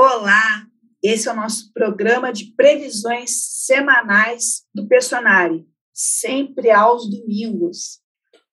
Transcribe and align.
Olá, 0.00 0.64
esse 1.02 1.28
é 1.28 1.32
o 1.32 1.34
nosso 1.34 1.72
programa 1.72 2.32
de 2.32 2.54
previsões 2.54 3.64
semanais 3.64 4.62
do 4.72 4.86
Personari, 4.86 5.66
sempre 5.92 6.70
aos 6.70 7.10
domingos. 7.10 8.00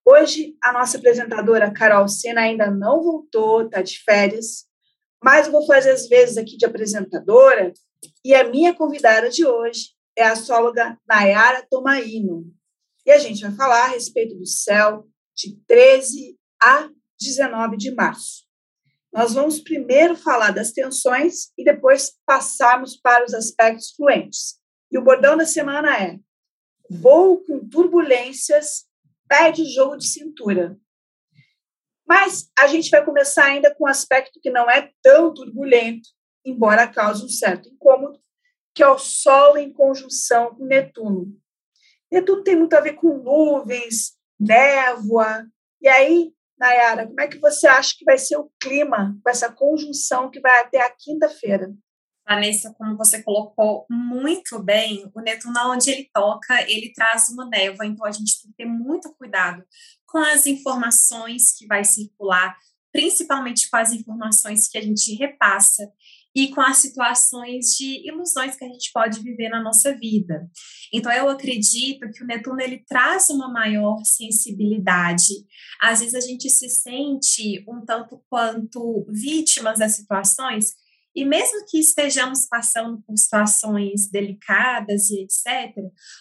Hoje, 0.04 0.56
a 0.60 0.72
nossa 0.72 0.98
apresentadora 0.98 1.72
Carol 1.72 2.08
Sena 2.08 2.40
ainda 2.40 2.68
não 2.68 3.00
voltou, 3.00 3.62
está 3.62 3.80
de 3.80 4.02
férias, 4.02 4.64
mas 5.22 5.46
eu 5.46 5.52
vou 5.52 5.64
fazer 5.64 5.92
as 5.92 6.08
vezes 6.08 6.36
aqui 6.36 6.56
de 6.56 6.66
apresentadora 6.66 7.72
e 8.24 8.34
a 8.34 8.42
minha 8.50 8.74
convidada 8.74 9.30
de 9.30 9.46
hoje 9.46 9.90
é 10.18 10.24
a 10.24 10.32
astróloga 10.32 10.98
Nayara 11.06 11.64
Tomaino. 11.70 12.44
E 13.06 13.12
a 13.12 13.18
gente 13.18 13.42
vai 13.42 13.52
falar 13.52 13.84
a 13.84 13.90
respeito 13.90 14.36
do 14.36 14.46
céu 14.46 15.06
de 15.32 15.56
13 15.68 16.36
a 16.60 16.90
19 17.20 17.76
de 17.76 17.94
março. 17.94 18.45
Nós 19.12 19.34
vamos 19.34 19.60
primeiro 19.60 20.16
falar 20.16 20.50
das 20.50 20.72
tensões 20.72 21.50
e 21.56 21.64
depois 21.64 22.12
passarmos 22.26 22.96
para 22.96 23.24
os 23.24 23.32
aspectos 23.32 23.94
fluentes. 23.94 24.58
E 24.90 24.98
o 24.98 25.02
bordão 25.02 25.36
da 25.36 25.46
semana 25.46 25.96
é: 25.98 26.18
voo 26.90 27.42
com 27.44 27.66
turbulências, 27.68 28.84
pede 29.28 29.64
jogo 29.64 29.96
de 29.96 30.06
cintura. 30.06 30.78
Mas 32.06 32.50
a 32.58 32.68
gente 32.68 32.90
vai 32.90 33.04
começar 33.04 33.46
ainda 33.46 33.74
com 33.74 33.84
um 33.84 33.88
aspecto 33.88 34.38
que 34.40 34.50
não 34.50 34.70
é 34.70 34.92
tão 35.02 35.34
turbulento, 35.34 36.08
embora 36.44 36.86
cause 36.86 37.24
um 37.24 37.28
certo 37.28 37.68
incômodo, 37.68 38.20
que 38.72 38.82
é 38.82 38.88
o 38.88 38.98
Sol 38.98 39.56
em 39.56 39.72
conjunção 39.72 40.54
com 40.54 40.64
Netuno. 40.64 41.34
Netuno 42.12 42.44
tem 42.44 42.54
muito 42.54 42.74
a 42.74 42.80
ver 42.80 42.92
com 42.92 43.18
nuvens, 43.18 44.16
névoa, 44.38 45.44
e 45.80 45.88
aí 45.88 46.32
Nayara, 46.58 47.06
como 47.06 47.20
é 47.20 47.28
que 47.28 47.38
você 47.38 47.66
acha 47.66 47.94
que 47.96 48.04
vai 48.04 48.18
ser 48.18 48.36
o 48.36 48.50
clima 48.60 49.16
com 49.22 49.30
essa 49.30 49.52
conjunção 49.52 50.30
que 50.30 50.40
vai 50.40 50.60
até 50.60 50.80
a 50.80 50.90
quinta-feira? 50.90 51.72
Vanessa, 52.28 52.74
como 52.76 52.96
você 52.96 53.22
colocou 53.22 53.86
muito 53.88 54.60
bem, 54.60 55.08
o 55.14 55.20
Netuno, 55.20 55.70
onde 55.70 55.90
ele 55.90 56.10
toca, 56.12 56.60
ele 56.62 56.92
traz 56.92 57.28
uma 57.28 57.46
névoa, 57.46 57.86
então 57.86 58.04
a 58.04 58.10
gente 58.10 58.42
tem 58.42 58.50
que 58.50 58.56
ter 58.56 58.64
muito 58.64 59.14
cuidado 59.14 59.62
com 60.06 60.18
as 60.18 60.44
informações 60.46 61.52
que 61.56 61.66
vai 61.66 61.84
circular, 61.84 62.56
principalmente 62.92 63.70
com 63.70 63.76
as 63.76 63.92
informações 63.92 64.66
que 64.66 64.76
a 64.76 64.82
gente 64.82 65.14
repassa 65.14 65.88
e 66.36 66.50
com 66.50 66.60
as 66.60 66.76
situações 66.76 67.68
de 67.78 68.06
ilusões 68.06 68.56
que 68.56 68.64
a 68.64 68.68
gente 68.68 68.90
pode 68.92 69.20
viver 69.20 69.48
na 69.48 69.62
nossa 69.62 69.96
vida. 69.96 70.46
Então 70.92 71.10
eu 71.10 71.30
acredito 71.30 72.10
que 72.12 72.22
o 72.22 72.26
Netuno 72.26 72.60
ele 72.60 72.84
traz 72.86 73.30
uma 73.30 73.50
maior 73.50 74.04
sensibilidade. 74.04 75.32
Às 75.80 76.00
vezes 76.00 76.14
a 76.14 76.20
gente 76.20 76.50
se 76.50 76.68
sente 76.68 77.64
um 77.66 77.82
tanto 77.86 78.22
quanto 78.28 79.06
vítimas 79.10 79.78
das 79.78 79.96
situações 79.96 80.74
e 81.14 81.24
mesmo 81.24 81.64
que 81.66 81.78
estejamos 81.78 82.46
passando 82.46 83.02
por 83.06 83.16
situações 83.16 84.10
delicadas 84.10 85.08
e 85.08 85.22
etc, 85.22 85.74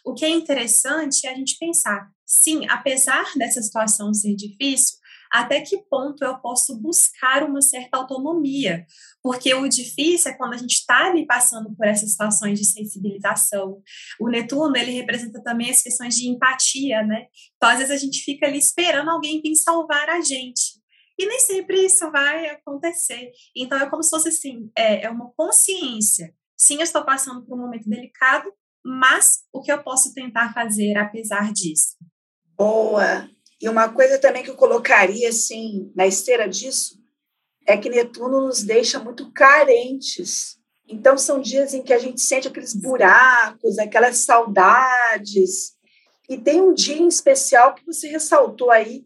o 0.05 0.13
que 0.13 0.23
é 0.23 0.29
interessante 0.29 1.27
é 1.27 1.31
a 1.31 1.35
gente 1.35 1.57
pensar, 1.59 2.09
sim, 2.25 2.65
apesar 2.69 3.25
dessa 3.35 3.61
situação 3.61 4.13
ser 4.13 4.33
difícil, 4.33 4.95
até 5.39 5.61
que 5.61 5.77
ponto 5.89 6.23
eu 6.23 6.37
posso 6.39 6.79
buscar 6.79 7.43
uma 7.43 7.61
certa 7.61 7.97
autonomia. 7.97 8.85
Porque 9.21 9.53
o 9.53 9.67
difícil 9.67 10.31
é 10.31 10.33
quando 10.35 10.53
a 10.53 10.57
gente 10.57 10.75
está 10.75 11.07
ali 11.09 11.25
passando 11.25 11.75
por 11.75 11.85
essas 11.85 12.11
situações 12.11 12.59
de 12.59 12.65
sensibilização. 12.65 13.81
O 14.19 14.29
Netuno, 14.29 14.75
ele 14.77 14.91
representa 14.91 15.41
também 15.43 15.69
as 15.69 15.81
questões 15.81 16.15
de 16.15 16.29
empatia, 16.29 17.03
né? 17.03 17.25
Então, 17.55 17.69
às 17.69 17.79
vezes, 17.79 17.91
a 17.91 17.97
gente 17.97 18.23
fica 18.23 18.45
ali 18.45 18.57
esperando 18.57 19.09
alguém 19.09 19.41
vir 19.41 19.55
salvar 19.55 20.09
a 20.09 20.21
gente. 20.21 20.79
E 21.17 21.25
nem 21.25 21.39
sempre 21.39 21.85
isso 21.85 22.09
vai 22.11 22.47
acontecer. 22.47 23.31
Então, 23.55 23.77
é 23.77 23.89
como 23.89 24.03
se 24.03 24.09
fosse 24.09 24.29
assim: 24.29 24.69
é, 24.77 25.03
é 25.03 25.09
uma 25.09 25.31
consciência. 25.35 26.33
Sim, 26.57 26.75
eu 26.75 26.83
estou 26.83 27.03
passando 27.03 27.45
por 27.45 27.57
um 27.57 27.61
momento 27.61 27.89
delicado, 27.89 28.51
mas 28.85 29.39
o 29.51 29.61
que 29.61 29.71
eu 29.71 29.83
posso 29.83 30.13
tentar 30.13 30.53
fazer 30.53 30.97
apesar 30.97 31.51
disso? 31.51 31.97
Boa! 32.57 33.34
E 33.61 33.69
uma 33.69 33.89
coisa 33.89 34.19
também 34.19 34.43
que 34.43 34.49
eu 34.49 34.55
colocaria 34.55 35.29
assim 35.29 35.91
na 35.95 36.05
esteira 36.05 36.47
disso 36.47 36.99
é 37.65 37.77
que 37.77 37.89
Netuno 37.89 38.41
nos 38.41 38.61
deixa 38.61 38.99
muito 38.99 39.31
carentes. 39.31 40.57
Então 40.87 41.17
são 41.17 41.41
dias 41.41 41.73
em 41.73 41.81
que 41.81 41.93
a 41.93 41.97
gente 41.97 42.21
sente 42.21 42.47
aqueles 42.47 42.73
buracos, 42.73 43.79
aquelas 43.79 44.19
saudades. 44.19 45.73
E 46.29 46.37
tem 46.37 46.61
um 46.61 46.73
dia 46.73 46.97
em 46.97 47.07
especial 47.07 47.73
que 47.73 47.85
você 47.85 48.07
ressaltou 48.07 48.69
aí 48.69 49.05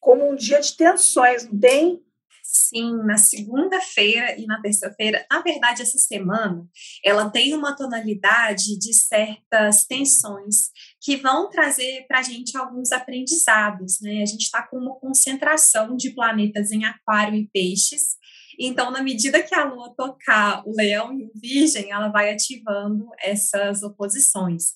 como 0.00 0.28
um 0.28 0.34
dia 0.34 0.60
de 0.60 0.76
tensões, 0.76 1.44
não 1.44 1.58
tem? 1.58 2.02
Sim, 2.42 2.96
na 3.04 3.16
segunda-feira 3.16 4.36
e 4.36 4.44
na 4.44 4.60
terça-feira, 4.60 5.24
na 5.30 5.40
verdade, 5.40 5.82
essa 5.82 5.98
semana, 5.98 6.66
ela 7.04 7.30
tem 7.30 7.54
uma 7.54 7.76
tonalidade 7.76 8.76
de 8.76 8.92
certas 8.92 9.84
tensões 9.84 10.70
que 11.00 11.16
vão 11.16 11.48
trazer 11.48 12.04
para 12.06 12.18
a 12.18 12.22
gente 12.22 12.56
alguns 12.56 12.92
aprendizados, 12.92 14.00
né? 14.00 14.22
A 14.22 14.26
gente 14.26 14.42
está 14.42 14.62
com 14.62 14.76
uma 14.76 14.98
concentração 15.00 15.96
de 15.96 16.10
planetas 16.10 16.70
em 16.70 16.84
Aquário 16.84 17.36
e 17.36 17.48
Peixes, 17.48 18.20
então, 18.62 18.90
na 18.90 19.02
medida 19.02 19.42
que 19.42 19.54
a 19.54 19.64
Lua 19.64 19.94
tocar 19.96 20.62
o 20.66 20.76
Leão 20.76 21.18
e 21.18 21.24
o 21.24 21.32
Virgem, 21.34 21.90
ela 21.90 22.08
vai 22.08 22.30
ativando 22.30 23.08
essas 23.18 23.82
oposições. 23.82 24.74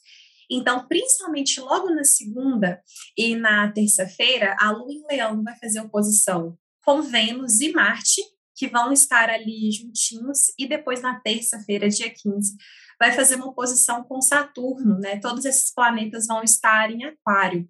Então, 0.51 0.89
principalmente 0.89 1.61
logo 1.61 1.91
na 1.91 2.03
segunda 2.03 2.83
e 3.17 3.37
na 3.37 3.71
terça-feira, 3.73 4.57
a 4.59 4.71
Lua 4.71 4.91
em 4.91 5.05
Leão 5.07 5.43
vai 5.43 5.55
fazer 5.59 5.81
oposição 5.81 6.57
com 6.83 7.03
Vênus 7.03 7.61
e 7.61 7.73
Marte, 7.73 8.23
que 8.57 8.69
vão 8.69 8.91
estar 8.91 9.29
ali 9.29 9.71
juntinhos, 9.71 10.53
e 10.59 10.67
depois 10.67 11.03
na 11.03 11.21
terça-feira, 11.21 11.89
dia 11.89 12.09
15, 12.09 12.57
vai 12.99 13.13
fazer 13.13 13.37
uma 13.37 13.49
oposição 13.49 14.05
com 14.05 14.21
Saturno, 14.21 14.99
né? 14.99 15.19
Todos 15.21 15.45
esses 15.45 15.73
planetas 15.73 16.27
vão 16.27 16.43
estar 16.43 16.91
em 16.91 17.05
Aquário. 17.05 17.69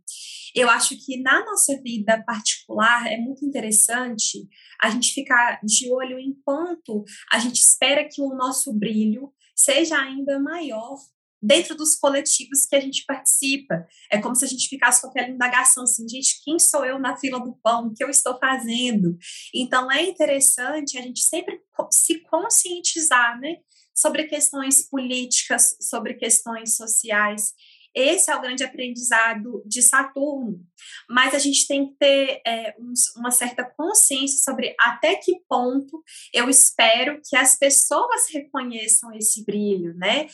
Eu 0.55 0.71
acho 0.71 0.97
que 1.05 1.21
na 1.21 1.45
nossa 1.45 1.81
vida 1.83 2.23
particular 2.25 3.07
é 3.07 3.17
muito 3.17 3.45
interessante 3.45 4.47
a 4.81 4.91
gente 4.91 5.13
ficar 5.13 5.61
de 5.65 5.91
olho 5.93 6.19
enquanto 6.19 7.05
a 7.33 7.39
gente 7.39 7.57
espera 7.57 8.09
que 8.09 8.23
o 8.23 8.35
nosso 8.35 8.73
brilho 8.73 9.33
seja 9.57 9.99
ainda 9.99 10.39
maior 10.39 10.97
dentro 11.45 11.77
dos 11.77 11.95
coletivos 11.95 12.65
que 12.65 12.75
a 12.75 12.81
gente 12.81 13.05
participa. 13.05 13.87
É 14.11 14.19
como 14.19 14.35
se 14.35 14.45
a 14.45 14.49
gente 14.49 14.69
ficasse 14.69 15.03
com 15.03 15.09
aquela 15.09 15.29
indagação 15.29 15.85
assim, 15.85 16.09
gente, 16.09 16.43
quem 16.43 16.59
sou 16.59 16.85
eu 16.85 16.99
na 16.99 17.17
fila 17.19 17.39
do 17.39 17.55
pão? 17.63 17.89
O 17.89 17.95
que 17.95 18.03
eu 18.03 18.09
estou 18.09 18.39
fazendo? 18.39 19.17
Então 19.55 19.93
é 19.93 20.03
interessante 20.03 20.97
a 20.97 21.03
gente 21.03 21.21
sempre 21.21 21.61
se 21.91 22.21
conscientizar, 22.23 23.39
né? 23.39 23.57
Sobre 23.95 24.25
questões 24.25 24.89
políticas, 24.89 25.77
sobre 25.81 26.15
questões 26.15 26.77
sociais. 26.77 27.53
Esse 27.95 28.29
é 28.29 28.37
o 28.37 28.41
grande 28.41 28.65
aprendizado 28.65 29.63
de 29.65 29.81
Saturno. 29.81 30.61
Mas 31.09 31.33
a 31.33 31.39
gente 31.39 31.67
tem 31.69 31.87
que 31.87 31.95
ter 31.97 32.41
é, 32.45 32.75
um, 32.79 32.93
uma 33.17 33.31
certa 33.31 33.65
consciência 33.65 34.39
sobre 34.43 34.75
até 34.81 35.15
que 35.15 35.41
ponto 35.49 36.03
eu 36.33 36.51
espero 36.51 37.21
que 37.25 37.37
as 37.37 37.57
pessoas 37.57 38.29
reconheçam 38.33 39.13
esse 39.15 39.45
brilho, 39.45 39.95
né? 39.95 40.27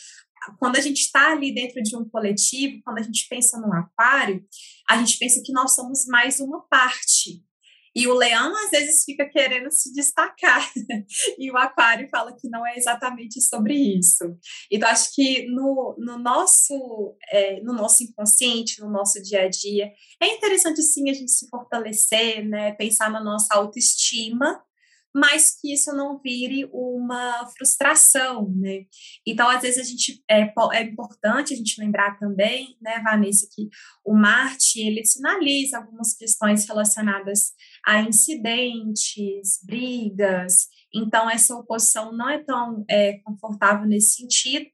quando 0.58 0.76
a 0.76 0.80
gente 0.80 1.00
está 1.00 1.32
ali 1.32 1.52
dentro 1.52 1.82
de 1.82 1.96
um 1.96 2.08
coletivo, 2.08 2.80
quando 2.82 2.98
a 2.98 3.02
gente 3.02 3.26
pensa 3.28 3.60
no 3.60 3.72
aquário, 3.72 4.44
a 4.88 4.96
gente 4.96 5.18
pensa 5.18 5.42
que 5.44 5.52
nós 5.52 5.74
somos 5.74 6.06
mais 6.06 6.40
uma 6.40 6.62
parte. 6.62 7.44
E 7.94 8.06
o 8.06 8.14
leão, 8.14 8.54
às 8.64 8.70
vezes, 8.70 9.04
fica 9.04 9.28
querendo 9.28 9.70
se 9.70 9.92
destacar. 9.92 10.70
e 11.38 11.50
o 11.50 11.56
aquário 11.56 12.08
fala 12.08 12.34
que 12.36 12.48
não 12.48 12.66
é 12.66 12.76
exatamente 12.76 13.40
sobre 13.40 13.74
isso. 13.74 14.24
Então, 14.70 14.88
acho 14.88 15.14
que 15.14 15.46
no, 15.46 15.96
no, 15.98 16.18
nosso, 16.18 17.16
é, 17.30 17.60
no 17.62 17.72
nosso 17.72 18.04
inconsciente, 18.04 18.80
no 18.80 18.90
nosso 18.90 19.20
dia 19.22 19.42
a 19.42 19.48
dia, 19.48 19.90
é 20.22 20.28
interessante, 20.34 20.82
sim, 20.82 21.10
a 21.10 21.14
gente 21.14 21.30
se 21.30 21.48
fortalecer, 21.48 22.46
né? 22.46 22.72
pensar 22.72 23.10
na 23.10 23.22
nossa 23.22 23.54
autoestima, 23.54 24.62
mas 25.14 25.58
que 25.60 25.72
isso 25.72 25.92
não 25.92 26.20
vire 26.20 26.68
uma 26.72 27.46
frustração, 27.56 28.52
né? 28.56 28.84
Então, 29.26 29.48
às 29.48 29.62
vezes, 29.62 29.78
a 29.78 29.88
gente 29.88 30.22
é, 30.30 30.52
é 30.72 30.82
importante 30.82 31.52
a 31.52 31.56
gente 31.56 31.80
lembrar 31.80 32.18
também, 32.18 32.76
né, 32.80 33.00
Vanessa, 33.02 33.48
que 33.52 33.68
o 34.04 34.14
Marte 34.14 34.80
ele 34.80 35.04
sinaliza 35.04 35.78
algumas 35.78 36.14
questões 36.14 36.66
relacionadas 36.66 37.52
a 37.84 38.02
incidentes, 38.02 39.60
brigas. 39.64 40.68
Então, 40.94 41.28
essa 41.28 41.54
oposição 41.56 42.12
não 42.12 42.28
é 42.28 42.38
tão 42.38 42.84
é, 42.88 43.18
confortável 43.24 43.86
nesse 43.86 44.16
sentido. 44.16 44.66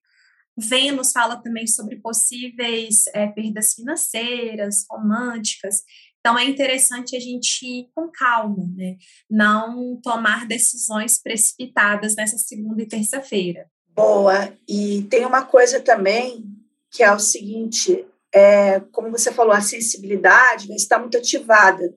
Vênus 0.59 1.13
fala 1.13 1.37
também 1.37 1.67
sobre 1.67 1.97
possíveis 1.97 3.07
é, 3.09 3.27
perdas 3.27 3.75
financeiras, 3.75 4.87
românticas. 4.91 5.83
Então, 6.27 6.37
é 6.37 6.45
interessante 6.45 7.15
a 7.15 7.21
gente 7.21 7.65
ir 7.65 7.89
com 7.95 8.11
calma, 8.11 8.69
né? 8.75 8.97
Não 9.31 9.97
tomar 10.03 10.45
decisões 10.45 11.23
precipitadas 11.23 12.17
nessa 12.17 12.37
segunda 12.37 12.83
e 12.83 12.89
terça-feira. 12.89 13.71
Boa. 13.95 14.53
E 14.69 15.07
tem 15.09 15.25
uma 15.25 15.45
coisa 15.45 15.79
também 15.79 16.45
que 16.91 17.05
é 17.05 17.13
o 17.13 17.21
seguinte: 17.21 18.05
é, 18.35 18.81
como 18.91 19.09
você 19.09 19.31
falou, 19.31 19.53
a 19.53 19.61
sensibilidade 19.61 20.69
né, 20.69 20.75
está 20.75 20.99
muito 20.99 21.17
ativada. 21.17 21.95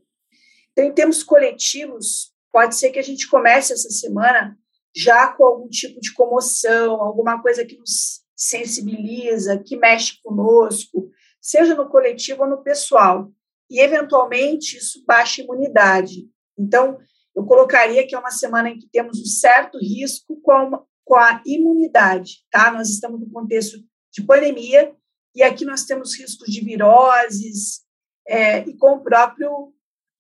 Então, 0.73 0.85
em 0.85 0.93
termos 0.93 1.23
coletivos, 1.23 2.31
pode 2.51 2.75
ser 2.75 2.91
que 2.91 2.99
a 2.99 3.03
gente 3.03 3.27
comece 3.27 3.73
essa 3.73 3.89
semana 3.89 4.55
já 4.95 5.29
com 5.29 5.43
algum 5.43 5.67
tipo 5.67 5.99
de 5.99 6.13
comoção, 6.13 7.01
alguma 7.01 7.41
coisa 7.41 7.65
que 7.65 7.79
nos 7.79 8.21
sensibiliza, 8.35 9.57
que 9.57 9.75
mexe 9.75 10.21
conosco, 10.21 11.09
seja 11.41 11.73
no 11.73 11.89
coletivo 11.89 12.43
ou 12.43 12.49
no 12.49 12.61
pessoal. 12.61 13.31
E, 13.69 13.79
eventualmente, 13.79 14.77
isso 14.77 15.03
baixa 15.05 15.41
a 15.41 15.45
imunidade. 15.45 16.27
Então, 16.57 16.97
eu 17.35 17.45
colocaria 17.45 18.05
que 18.05 18.15
é 18.15 18.19
uma 18.19 18.31
semana 18.31 18.69
em 18.69 18.77
que 18.77 18.89
temos 18.91 19.19
um 19.19 19.25
certo 19.25 19.77
risco 19.77 20.39
com 20.41 20.51
a, 20.51 20.83
com 21.05 21.15
a 21.15 21.41
imunidade, 21.45 22.45
tá? 22.51 22.71
Nós 22.71 22.89
estamos 22.89 23.19
no 23.19 23.29
contexto 23.29 23.77
de 24.11 24.23
pandemia 24.23 24.93
e 25.35 25.43
aqui 25.43 25.63
nós 25.63 25.85
temos 25.85 26.17
riscos 26.17 26.51
de 26.51 26.61
viroses 26.61 27.81
é, 28.27 28.59
e 28.67 28.75
com 28.75 28.95
o 28.95 29.03
próprio 29.03 29.73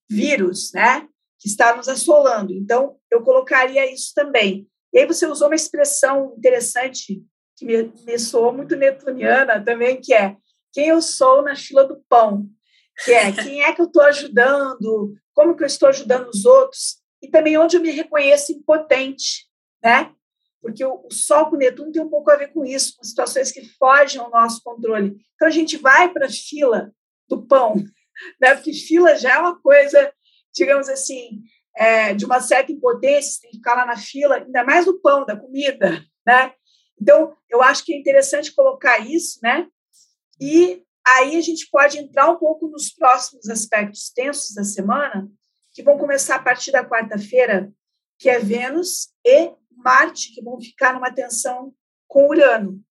vírus, 0.09 0.71
né? 0.73 1.07
Que 1.39 1.47
está 1.47 1.75
nos 1.75 1.87
assolando. 1.87 2.53
Então, 2.53 2.97
eu 3.11 3.21
colocaria 3.21 3.91
isso 3.91 4.13
também. 4.13 4.67
E 4.93 4.99
aí 4.99 5.05
você 5.05 5.25
usou 5.25 5.47
uma 5.47 5.55
expressão 5.55 6.33
interessante 6.37 7.23
que 7.57 7.65
me, 7.65 7.91
me 8.05 8.17
soou 8.17 8.53
muito 8.53 8.75
netuniana 8.75 9.63
também, 9.63 9.99
que 9.99 10.13
é 10.13 10.37
quem 10.71 10.87
eu 10.87 11.01
sou 11.01 11.41
na 11.41 11.55
fila 11.55 11.83
do 11.83 12.01
pão, 12.07 12.47
que 13.03 13.11
é 13.11 13.31
quem 13.31 13.61
é 13.63 13.73
que 13.73 13.81
eu 13.81 13.85
estou 13.85 14.03
ajudando, 14.03 15.13
como 15.33 15.55
que 15.55 15.63
eu 15.63 15.67
estou 15.67 15.89
ajudando 15.89 16.29
os 16.29 16.45
outros, 16.45 16.97
e 17.21 17.29
também 17.29 17.57
onde 17.57 17.77
eu 17.77 17.81
me 17.81 17.91
reconheço 17.91 18.51
impotente, 18.51 19.47
né? 19.83 20.13
Porque 20.61 20.83
o, 20.83 21.07
Sol 21.09 21.49
com 21.49 21.55
Netuno 21.55 21.91
tem 21.91 22.01
um 22.01 22.09
pouco 22.09 22.29
a 22.31 22.35
ver 22.35 22.51
com 22.51 22.65
isso, 22.65 22.97
com 22.97 23.03
situações 23.03 23.51
que 23.51 23.65
fogem 23.77 24.19
ao 24.19 24.29
nosso 24.29 24.61
controle. 24.61 25.17
Então 25.35 25.47
a 25.47 25.51
gente 25.51 25.77
vai 25.77 26.11
para 26.11 26.27
a 26.27 26.31
fila 26.31 26.91
do 27.27 27.45
pão, 27.45 27.75
né? 28.41 28.55
Porque 28.55 28.73
fila 28.73 29.15
já 29.15 29.35
é 29.35 29.39
uma 29.39 29.59
coisa, 29.61 30.11
digamos 30.53 30.89
assim, 30.89 31.41
é, 31.75 32.13
de 32.13 32.25
uma 32.25 32.41
certa 32.41 32.71
impotência, 32.71 33.41
tem 33.41 33.51
que 33.51 33.57
ficar 33.57 33.75
lá 33.75 33.85
na 33.85 33.97
fila, 33.97 34.35
ainda 34.35 34.63
mais 34.63 34.87
o 34.87 34.99
pão, 34.99 35.25
da 35.25 35.35
comida, 35.35 36.03
né? 36.25 36.53
Então, 37.01 37.33
eu 37.49 37.61
acho 37.61 37.85
que 37.85 37.93
é 37.93 37.97
interessante 37.97 38.53
colocar 38.53 38.99
isso, 38.99 39.39
né? 39.41 39.65
E 40.41 40.83
aí 41.17 41.35
a 41.35 41.41
gente 41.41 41.67
pode 41.69 41.97
entrar 41.97 42.29
um 42.29 42.37
pouco 42.37 42.67
nos 42.67 42.91
próximos 42.91 43.49
aspectos 43.49 44.11
tensos 44.13 44.53
da 44.53 44.63
semana, 44.63 45.29
que 45.73 45.83
vão 45.83 45.97
começar 45.97 46.35
a 46.35 46.43
partir 46.43 46.71
da 46.71 46.87
quarta-feira, 46.87 47.71
que 48.17 48.29
é 48.29 48.39
Vênus 48.39 49.09
e 49.25 49.51
Marte, 49.71 50.33
que 50.33 50.43
vão 50.43 50.59
ficar 50.59 50.93
numa 50.93 51.13
tensão 51.13 51.73
com 52.07 52.27
Urano. 52.27 52.81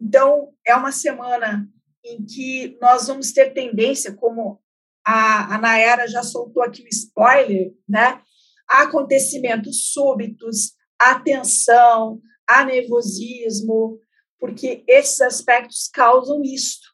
Então, 0.00 0.52
é 0.66 0.74
uma 0.74 0.92
semana 0.92 1.68
em 2.04 2.24
que 2.24 2.78
nós 2.80 3.06
vamos 3.06 3.32
ter 3.32 3.52
tendência, 3.52 4.14
como 4.14 4.60
a, 5.04 5.56
a 5.56 6.06
já 6.06 6.22
soltou 6.22 6.62
aqui 6.62 6.82
o 6.82 6.88
spoiler, 6.88 7.72
né? 7.88 8.22
A 8.68 8.82
acontecimentos 8.82 9.92
súbitos, 9.92 10.72
a 10.98 11.18
tensão, 11.18 12.20
a 12.46 12.64
nervosismo, 12.64 13.98
porque 14.38 14.84
esses 14.86 15.20
aspectos 15.20 15.88
causam 15.88 16.42
isto. 16.42 16.89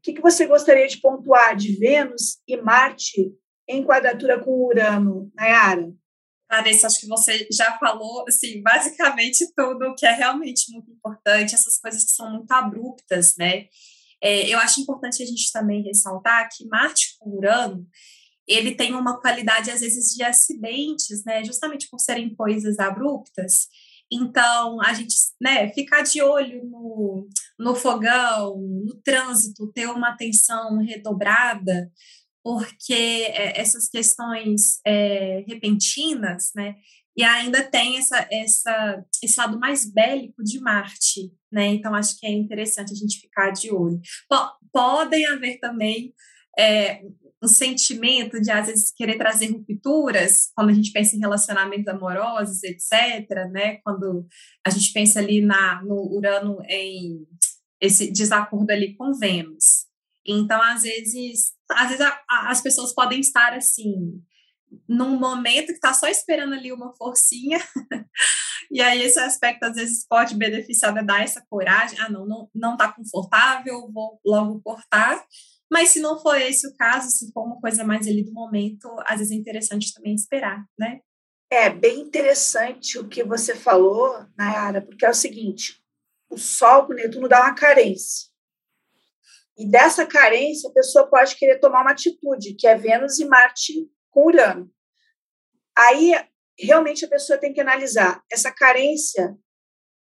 O 0.00 0.02
que, 0.02 0.14
que 0.14 0.22
você 0.22 0.46
gostaria 0.46 0.88
de 0.88 0.98
pontuar 0.98 1.54
de 1.54 1.76
Vênus 1.76 2.38
e 2.48 2.56
Marte 2.56 3.34
em 3.68 3.84
quadratura 3.84 4.42
com 4.42 4.66
Urano, 4.66 5.30
Nayara? 5.34 5.92
Larissa, 6.50 6.86
acho 6.86 7.00
que 7.00 7.06
você 7.06 7.46
já 7.52 7.78
falou, 7.78 8.24
assim, 8.26 8.62
basicamente 8.62 9.46
tudo 9.54 9.94
que 9.94 10.06
é 10.06 10.12
realmente 10.12 10.72
muito 10.72 10.90
importante, 10.90 11.54
essas 11.54 11.78
coisas 11.78 12.02
que 12.02 12.12
são 12.12 12.30
muito 12.30 12.50
abruptas, 12.50 13.36
né? 13.36 13.66
É, 14.22 14.48
eu 14.48 14.58
acho 14.58 14.80
importante 14.80 15.22
a 15.22 15.26
gente 15.26 15.52
também 15.52 15.82
ressaltar 15.82 16.48
que 16.50 16.66
Marte 16.66 17.16
com 17.18 17.36
Urano, 17.36 17.86
ele 18.48 18.74
tem 18.74 18.94
uma 18.94 19.20
qualidade, 19.20 19.70
às 19.70 19.80
vezes, 19.80 20.14
de 20.14 20.22
acidentes, 20.24 21.22
né? 21.26 21.44
Justamente 21.44 21.88
por 21.90 22.00
serem 22.00 22.34
coisas 22.34 22.78
abruptas, 22.78 23.68
então, 24.12 24.80
a 24.82 24.92
gente 24.92 25.14
né, 25.40 25.68
ficar 25.72 26.02
de 26.02 26.20
olho 26.20 26.64
no, 26.64 27.28
no 27.60 27.74
fogão, 27.74 28.56
no 28.58 28.94
trânsito, 29.04 29.70
ter 29.72 29.86
uma 29.86 30.10
atenção 30.10 30.78
redobrada, 30.78 31.92
porque 32.42 32.94
é, 32.94 33.60
essas 33.60 33.88
questões 33.88 34.80
é, 34.86 35.44
repentinas, 35.46 36.50
né, 36.56 36.76
e 37.16 37.22
ainda 37.22 37.62
tem 37.62 37.98
essa, 37.98 38.26
essa, 38.32 39.04
esse 39.22 39.38
lado 39.38 39.58
mais 39.58 39.84
bélico 39.84 40.42
de 40.42 40.58
Marte, 40.60 41.30
né? 41.52 41.66
Então 41.66 41.94
acho 41.94 42.18
que 42.18 42.26
é 42.26 42.30
interessante 42.30 42.92
a 42.92 42.96
gente 42.96 43.20
ficar 43.20 43.50
de 43.50 43.70
olho. 43.70 44.00
podem 44.72 45.26
haver 45.26 45.58
também 45.58 46.14
é, 46.58 47.02
um 47.42 47.48
sentimento 47.48 48.40
de 48.40 48.50
às 48.50 48.66
vezes 48.66 48.92
querer 48.92 49.16
trazer 49.16 49.50
rupturas, 49.50 50.50
quando 50.54 50.70
a 50.70 50.72
gente 50.72 50.92
pensa 50.92 51.16
em 51.16 51.20
relacionamentos 51.20 51.88
amorosos, 51.88 52.62
etc., 52.62 53.50
né? 53.50 53.78
Quando 53.82 54.26
a 54.64 54.70
gente 54.70 54.92
pensa 54.92 55.18
ali 55.18 55.40
na, 55.40 55.82
no 55.82 56.14
Urano 56.14 56.58
em 56.68 57.26
esse 57.80 58.10
desacordo 58.10 58.70
ali 58.70 58.94
com 58.96 59.14
Vênus. 59.14 59.86
Então, 60.26 60.60
às 60.62 60.82
vezes, 60.82 61.52
às 61.70 61.88
vezes 61.88 62.00
a, 62.00 62.20
a, 62.28 62.50
as 62.50 62.60
pessoas 62.60 62.94
podem 62.94 63.20
estar 63.20 63.54
assim, 63.54 64.22
num 64.88 65.18
momento 65.18 65.68
que 65.68 65.72
está 65.72 65.92
só 65.94 66.06
esperando 66.08 66.54
ali 66.54 66.72
uma 66.72 66.94
forcinha, 66.94 67.58
e 68.70 68.80
aí 68.80 69.02
esse 69.02 69.18
aspecto 69.18 69.64
às 69.64 69.74
vezes 69.74 70.06
pode 70.06 70.36
beneficiar, 70.36 70.92
né, 70.92 71.02
dar 71.02 71.22
essa 71.22 71.44
coragem, 71.48 71.98
ah, 72.00 72.08
não, 72.08 72.26
não, 72.26 72.50
não 72.54 72.76
tá 72.76 72.92
confortável, 72.92 73.90
vou 73.92 74.20
logo 74.24 74.60
cortar, 74.62 75.24
mas 75.70 75.90
se 75.90 76.00
não 76.00 76.20
for 76.20 76.36
esse 76.36 76.66
o 76.66 76.74
caso, 76.76 77.10
se 77.10 77.32
for 77.32 77.44
uma 77.44 77.60
coisa 77.60 77.84
mais 77.84 78.06
ali 78.06 78.24
do 78.24 78.32
momento, 78.32 78.88
às 79.06 79.18
vezes 79.18 79.32
é 79.32 79.36
interessante 79.36 79.94
também 79.94 80.14
esperar, 80.14 80.64
né? 80.78 81.00
É 81.52 81.68
bem 81.68 82.00
interessante 82.00 82.98
o 82.98 83.08
que 83.08 83.24
você 83.24 83.54
falou, 83.56 84.24
Nayara, 84.36 84.80
porque 84.82 85.04
é 85.04 85.10
o 85.10 85.14
seguinte: 85.14 85.80
o 86.30 86.38
Sol 86.38 86.86
com 86.86 86.94
Netuno 86.94 87.28
dá 87.28 87.40
uma 87.40 87.54
carência. 87.54 88.30
E 89.58 89.68
dessa 89.68 90.06
carência, 90.06 90.70
a 90.70 90.72
pessoa 90.72 91.06
pode 91.06 91.36
querer 91.36 91.58
tomar 91.58 91.82
uma 91.82 91.90
atitude, 91.90 92.54
que 92.54 92.66
é 92.66 92.74
Vênus 92.74 93.18
e 93.18 93.26
Marte 93.26 93.90
com 94.10 94.26
Urano. 94.26 94.70
Aí, 95.76 96.14
realmente, 96.58 97.04
a 97.04 97.08
pessoa 97.08 97.38
tem 97.38 97.52
que 97.52 97.60
analisar: 97.60 98.22
essa 98.30 98.50
carência 98.50 99.36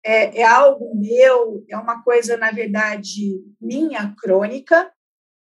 é, 0.06 0.40
é 0.40 0.44
algo 0.44 0.96
meu, 0.96 1.66
é 1.70 1.76
uma 1.76 2.02
coisa, 2.04 2.38
na 2.38 2.52
verdade, 2.52 3.44
minha, 3.60 4.16
crônica, 4.18 4.90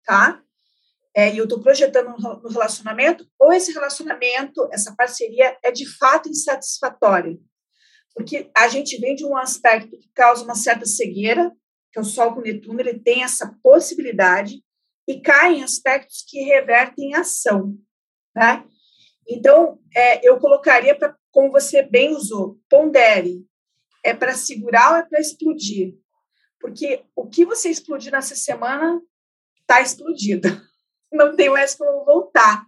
tá? 0.05 0.43
É, 1.15 1.33
e 1.33 1.39
eu 1.39 1.45
estou 1.45 1.61
projetando 1.61 2.17
no 2.19 2.49
relacionamento, 2.49 3.29
ou 3.39 3.53
esse 3.53 3.71
relacionamento, 3.71 4.67
essa 4.73 4.95
parceria 4.97 5.57
é 5.63 5.71
de 5.71 5.87
fato 5.99 6.29
insatisfatória. 6.29 7.39
Porque 8.15 8.51
a 8.57 8.69
gente 8.69 8.99
vem 8.99 9.15
de 9.15 9.25
um 9.25 9.37
aspecto 9.37 9.99
que 9.99 10.09
causa 10.15 10.45
uma 10.45 10.55
certa 10.55 10.85
cegueira, 10.85 11.51
que 11.91 11.99
é 11.99 12.03
o 12.03 12.05
Sol 12.05 12.35
com 12.35 12.41
Netuno, 12.41 12.81
ele 12.81 12.99
tem 12.99 13.23
essa 13.23 13.59
possibilidade 13.63 14.63
e 15.07 15.21
cai 15.21 15.57
em 15.57 15.63
aspectos 15.63 16.25
que 16.27 16.43
revertem 16.43 17.11
em 17.11 17.15
ação, 17.15 17.77
né? 18.35 18.65
Então, 19.29 19.79
é, 19.95 20.27
eu 20.27 20.39
colocaria 20.39 20.95
para, 20.95 21.17
como 21.31 21.51
você 21.51 21.83
bem 21.83 22.15
usou, 22.15 22.59
pondere. 22.69 23.47
É 24.05 24.13
para 24.13 24.35
segurar 24.35 24.93
ou 24.93 24.97
é 24.97 25.03
para 25.05 25.21
explodir? 25.21 25.97
Porque 26.61 27.05
o 27.15 27.27
que 27.29 27.45
você 27.45 27.69
explodir 27.69 28.13
nessa 28.13 28.35
semana 28.35 29.01
está 29.61 29.81
explodida. 29.81 30.63
Não 31.13 31.37
tem 31.37 31.51
mais 31.51 31.75
como 31.75 32.05
voltar. 32.05 32.65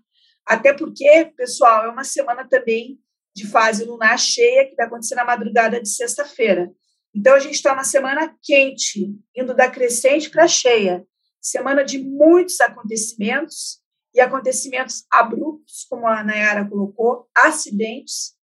Até 0.47 0.73
porque, 0.73 1.33
pessoal, 1.37 1.85
é 1.85 1.89
uma 1.89 2.05
semana 2.05 2.47
também 2.49 3.01
de 3.35 3.47
fase 3.47 3.85
lunar 3.85 4.19
cheia 4.19 4.67
que 4.67 4.77
vai 4.77 4.87
acontecer 4.87 5.17
na 5.17 5.25
madrugada 5.25 5.81
de 5.81 5.89
sexta-feira. 5.89 6.73
Então, 7.15 7.35
a 7.35 7.39
gente 7.41 7.55
está 7.55 7.73
uma 7.73 7.85
semana 7.85 8.35
quente, 8.43 9.15
indo 9.35 9.55
da 9.55 9.71
crescente 9.71 10.31
para 10.31 10.47
cheia. 10.47 11.05
Semana 11.41 11.85
de 11.85 11.99
muitos 11.99 12.61
acontecimentos 12.61 13.81
e 14.15 14.21
acontecimentos 14.21 15.05
abruptos, 15.11 15.85
como 15.91 16.07
a 16.07 16.23
Nayara 16.23 16.69
colocou, 16.69 17.29
acidentes. 17.37 18.35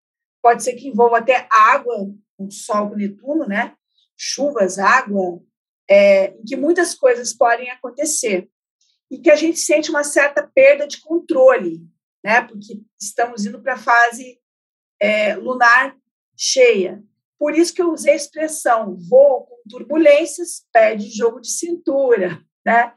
Pode 0.41 0.63
ser 0.63 0.74
que 0.74 0.88
envolva 0.88 1.19
até 1.19 1.48
água, 1.51 2.13
o 2.38 2.51
Sol 2.51 2.89
com 2.89 2.95
Netuno, 2.95 3.48
né? 3.48 3.75
Chuvas, 4.17 4.77
água, 4.77 5.41
é, 5.89 6.27
em 6.38 6.43
que 6.43 6.55
muitas 6.55 6.93
coisas 6.93 7.33
podem 7.33 7.69
acontecer. 7.69 8.50
E 9.10 9.19
que 9.19 9.31
a 9.31 9.36
gente 9.36 9.60
sente 9.60 9.89
uma 9.89 10.03
certa 10.03 10.45
perda 10.45 10.88
de 10.88 11.01
controle, 11.01 11.81
né? 12.24 12.41
Porque 12.41 12.81
estamos 13.00 13.45
indo 13.45 13.62
para 13.62 13.74
a 13.74 13.77
fase 13.77 14.40
é, 15.01 15.36
lunar 15.36 15.96
cheia. 16.38 17.03
Por 17.39 17.55
isso 17.55 17.74
que 17.74 17.81
eu 17.81 17.91
usei 17.91 18.13
a 18.13 18.15
expressão 18.15 18.96
voo 19.10 19.46
com 19.48 19.55
turbulências, 19.70 20.63
pede 20.72 21.10
jogo 21.10 21.41
de 21.41 21.50
cintura, 21.50 22.39
né? 22.65 22.93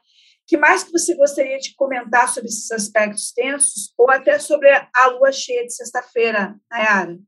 que 0.47 0.57
mais 0.57 0.85
que 0.85 0.93
você 0.93 1.15
gostaria 1.15 1.59
de 1.59 1.75
comentar 1.75 2.29
sobre 2.29 2.49
esses 2.49 2.71
aspectos 2.71 3.33
tensos 3.33 3.93
ou 3.97 4.11
até 4.11 4.39
sobre 4.39 4.69
a 4.71 5.07
lua 5.09 5.33
cheia 5.33 5.65
de 5.65 5.75
sexta-feira, 5.75 6.55
Nayara? 6.71 7.19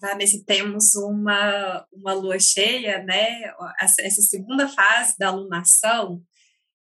Vanessa, 0.00 0.42
temos 0.46 0.94
uma, 0.94 1.86
uma 1.90 2.12
lua 2.12 2.38
cheia, 2.38 3.02
né? 3.02 3.50
Essa 3.80 4.20
segunda 4.20 4.68
fase 4.68 5.16
da 5.18 5.28
alunação, 5.28 6.22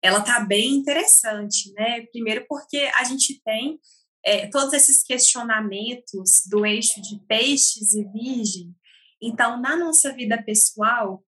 ela 0.01 0.21
tá 0.21 0.39
bem 0.39 0.73
interessante, 0.73 1.71
né? 1.73 2.01
Primeiro 2.11 2.45
porque 2.47 2.89
a 2.95 3.03
gente 3.03 3.39
tem 3.43 3.79
é, 4.25 4.47
todos 4.47 4.73
esses 4.73 5.03
questionamentos 5.03 6.41
do 6.49 6.65
eixo 6.65 6.99
de 7.01 7.19
peixes 7.27 7.93
e 7.93 8.03
virgem 8.05 8.75
Então, 9.21 9.61
na 9.61 9.77
nossa 9.77 10.11
vida 10.11 10.41
pessoal, 10.41 11.23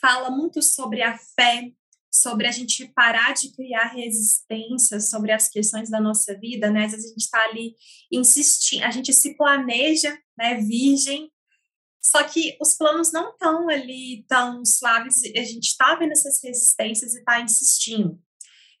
fala 0.00 0.30
muito 0.30 0.60
sobre 0.60 1.02
a 1.02 1.16
fé, 1.16 1.70
sobre 2.12 2.46
a 2.46 2.50
gente 2.50 2.86
parar 2.88 3.32
de 3.32 3.52
criar 3.52 3.92
resistência 3.94 5.00
sobre 5.00 5.32
as 5.32 5.48
questões 5.48 5.88
da 5.88 6.00
nossa 6.00 6.38
vida, 6.38 6.70
né? 6.70 6.84
Às 6.84 6.92
vezes 6.92 7.06
a 7.06 7.08
gente 7.10 7.22
está 7.22 7.44
ali 7.44 7.74
insistindo, 8.10 8.82
a 8.82 8.90
gente 8.90 9.12
se 9.12 9.36
planeja, 9.36 10.18
né, 10.36 10.56
virgem, 10.56 11.30
só 12.02 12.24
que 12.24 12.56
os 12.60 12.74
planos 12.74 13.12
não 13.12 13.30
estão 13.30 13.68
ali 13.68 14.24
tão 14.28 14.64
suaves, 14.64 15.22
a 15.24 15.44
gente 15.44 15.68
está 15.68 15.94
vendo 15.94 16.10
essas 16.10 16.42
resistências 16.42 17.14
e 17.14 17.20
está 17.20 17.40
insistindo. 17.40 18.20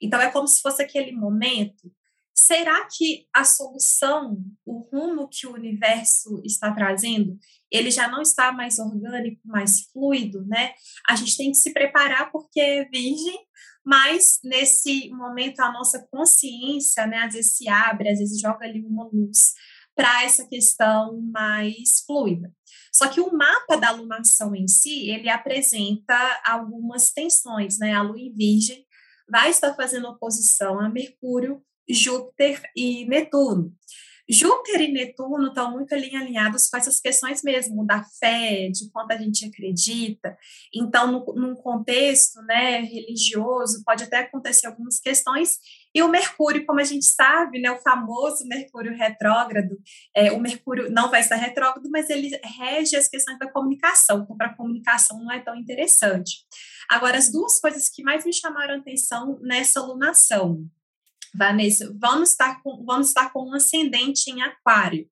Então 0.00 0.20
é 0.20 0.30
como 0.30 0.48
se 0.48 0.60
fosse 0.60 0.82
aquele 0.82 1.12
momento. 1.12 1.90
Será 2.34 2.86
que 2.86 3.26
a 3.32 3.44
solução, 3.44 4.42
o 4.64 4.80
rumo 4.90 5.28
que 5.28 5.46
o 5.46 5.52
universo 5.52 6.40
está 6.44 6.72
trazendo, 6.72 7.38
ele 7.70 7.90
já 7.90 8.08
não 8.08 8.22
está 8.22 8.52
mais 8.52 8.78
orgânico, 8.78 9.40
mais 9.44 9.82
fluido, 9.92 10.44
né? 10.46 10.72
A 11.08 11.14
gente 11.14 11.36
tem 11.36 11.50
que 11.50 11.58
se 11.58 11.72
preparar 11.72 12.30
porque 12.30 12.60
é 12.60 12.84
virgem, 12.86 13.38
mas 13.84 14.38
nesse 14.44 15.10
momento 15.10 15.60
a 15.60 15.72
nossa 15.72 16.06
consciência, 16.10 17.06
né, 17.06 17.18
às 17.18 17.34
vezes 17.34 17.56
se 17.56 17.68
abre, 17.68 18.08
às 18.08 18.18
vezes 18.18 18.40
joga 18.40 18.64
ali 18.64 18.84
uma 18.84 19.08
luz 19.12 19.54
para 19.94 20.24
essa 20.24 20.46
questão 20.46 21.20
mais 21.32 22.02
fluida. 22.06 22.52
Só 22.92 23.08
que 23.08 23.20
o 23.20 23.32
mapa 23.32 23.76
da 23.76 23.88
alunação 23.88 24.54
em 24.54 24.68
si, 24.68 25.10
ele 25.10 25.28
apresenta 25.28 26.14
algumas 26.44 27.10
tensões, 27.10 27.78
né? 27.78 27.94
A 27.94 28.02
lua 28.02 28.18
em 28.18 28.32
virgem 28.32 28.86
vai 29.28 29.50
estar 29.50 29.74
fazendo 29.74 30.08
oposição 30.08 30.78
a 30.78 30.88
Mercúrio, 30.88 31.62
Júpiter 31.88 32.62
e 32.76 33.04
Netuno. 33.06 33.72
Júpiter 34.28 34.80
e 34.82 34.92
Netuno 34.92 35.48
estão 35.48 35.72
muito 35.72 35.92
alinhados 35.94 36.68
com 36.68 36.76
essas 36.76 37.00
questões 37.00 37.42
mesmo 37.42 37.84
da 37.84 38.02
fé, 38.18 38.68
de 38.70 38.90
quanto 38.90 39.12
a 39.12 39.18
gente 39.18 39.44
acredita. 39.44 40.36
Então, 40.74 41.10
no, 41.10 41.34
num 41.34 41.54
contexto 41.54 42.40
né, 42.42 42.80
religioso, 42.80 43.82
pode 43.84 44.04
até 44.04 44.18
acontecer 44.18 44.66
algumas 44.66 44.98
questões. 45.00 45.58
E 45.94 46.02
o 46.02 46.08
Mercúrio, 46.08 46.64
como 46.64 46.80
a 46.80 46.84
gente 46.84 47.04
sabe, 47.04 47.60
né, 47.60 47.70
o 47.70 47.80
famoso 47.80 48.46
Mercúrio 48.46 48.96
retrógrado, 48.96 49.76
é, 50.16 50.32
o 50.32 50.40
Mercúrio 50.40 50.90
não 50.90 51.10
vai 51.10 51.20
estar 51.20 51.36
retrógrado, 51.36 51.90
mas 51.90 52.08
ele 52.08 52.30
rege 52.58 52.96
as 52.96 53.08
questões 53.08 53.38
da 53.38 53.50
comunicação, 53.50 54.22
então 54.22 54.36
para 54.36 54.46
a 54.48 54.56
comunicação 54.56 55.22
não 55.22 55.30
é 55.30 55.40
tão 55.40 55.56
interessante. 55.56 56.38
Agora, 56.88 57.18
as 57.18 57.30
duas 57.30 57.60
coisas 57.60 57.88
que 57.88 58.02
mais 58.02 58.24
me 58.24 58.32
chamaram 58.32 58.78
atenção 58.78 59.38
nessa 59.42 59.82
lunação, 59.82 60.66
Vanessa, 61.34 61.94
vamos 61.98 62.30
estar 62.30 62.62
com, 62.62 62.84
vamos 62.84 63.08
estar 63.08 63.32
com 63.32 63.48
um 63.48 63.54
ascendente 63.54 64.30
em 64.30 64.42
aquário. 64.42 65.08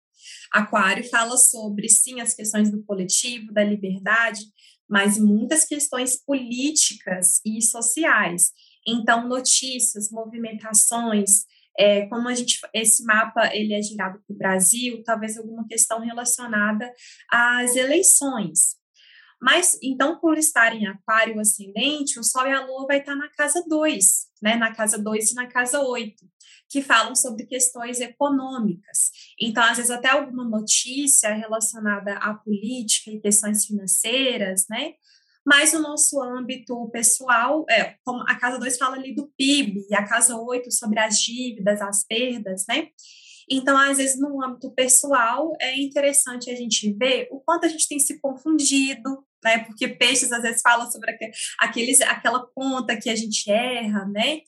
Aquário 0.52 1.08
fala 1.08 1.36
sobre, 1.36 1.88
sim, 1.88 2.20
as 2.20 2.34
questões 2.34 2.70
do 2.70 2.84
coletivo, 2.84 3.52
da 3.52 3.64
liberdade, 3.64 4.40
mas 4.88 5.18
muitas 5.18 5.64
questões 5.64 6.22
políticas 6.24 7.40
e 7.44 7.62
sociais. 7.62 8.50
Então, 8.86 9.28
notícias, 9.28 10.10
movimentações, 10.10 11.44
é, 11.78 12.06
como 12.06 12.28
a 12.28 12.34
gente, 12.34 12.58
esse 12.74 13.04
mapa 13.04 13.54
ele 13.54 13.72
é 13.72 13.80
girado 13.80 14.20
para 14.26 14.34
o 14.34 14.36
Brasil, 14.36 15.02
talvez 15.04 15.38
alguma 15.38 15.66
questão 15.66 16.00
relacionada 16.00 16.92
às 17.30 17.76
eleições. 17.76 18.79
Mas, 19.40 19.78
então, 19.82 20.18
por 20.18 20.36
estar 20.36 20.76
em 20.76 20.86
aquário 20.86 21.40
ascendente, 21.40 22.20
o 22.20 22.24
Sol 22.24 22.46
e 22.46 22.52
a 22.52 22.64
Lua 22.64 22.86
vai 22.86 22.98
estar 22.98 23.16
na 23.16 23.28
casa 23.30 23.64
2, 23.66 24.26
né? 24.42 24.56
Na 24.56 24.74
casa 24.74 24.98
2 24.98 25.32
e 25.32 25.34
na 25.34 25.46
casa 25.46 25.80
8, 25.80 26.14
que 26.68 26.82
falam 26.82 27.14
sobre 27.14 27.46
questões 27.46 28.00
econômicas. 28.00 29.10
Então, 29.40 29.62
às 29.62 29.78
vezes, 29.78 29.90
até 29.90 30.10
alguma 30.10 30.44
notícia 30.44 31.32
relacionada 31.32 32.14
à 32.18 32.34
política 32.34 33.10
e 33.10 33.20
questões 33.20 33.64
financeiras, 33.64 34.66
né? 34.68 34.92
Mas 35.44 35.72
no 35.72 35.80
nosso 35.80 36.22
âmbito 36.22 36.90
pessoal, 36.90 37.64
é, 37.68 37.94
como 38.04 38.22
a 38.28 38.34
casa 38.34 38.58
2 38.58 38.76
fala 38.76 38.96
ali 38.96 39.14
do 39.14 39.32
PIB, 39.38 39.86
e 39.88 39.94
a 39.94 40.06
casa 40.06 40.36
8 40.36 40.70
sobre 40.70 41.00
as 41.00 41.18
dívidas, 41.18 41.80
as 41.80 42.04
perdas, 42.04 42.66
né? 42.68 42.88
Então, 43.50 43.76
às 43.76 43.96
vezes, 43.96 44.20
no 44.20 44.44
âmbito 44.44 44.70
pessoal, 44.72 45.56
é 45.60 45.80
interessante 45.80 46.50
a 46.50 46.54
gente 46.54 46.92
ver 46.92 47.26
o 47.32 47.40
quanto 47.40 47.64
a 47.64 47.68
gente 47.68 47.88
tem 47.88 47.98
se 47.98 48.20
confundido, 48.20 49.24
né? 49.44 49.64
Porque 49.64 49.88
peixes 49.88 50.32
às 50.32 50.42
vezes 50.42 50.62
falam 50.62 50.90
sobre 50.90 51.16
aqueles, 51.58 52.00
aquela 52.02 52.46
conta 52.54 52.96
que 52.96 53.10
a 53.10 53.16
gente 53.16 53.50
erra, 53.50 54.06
né? 54.06 54.40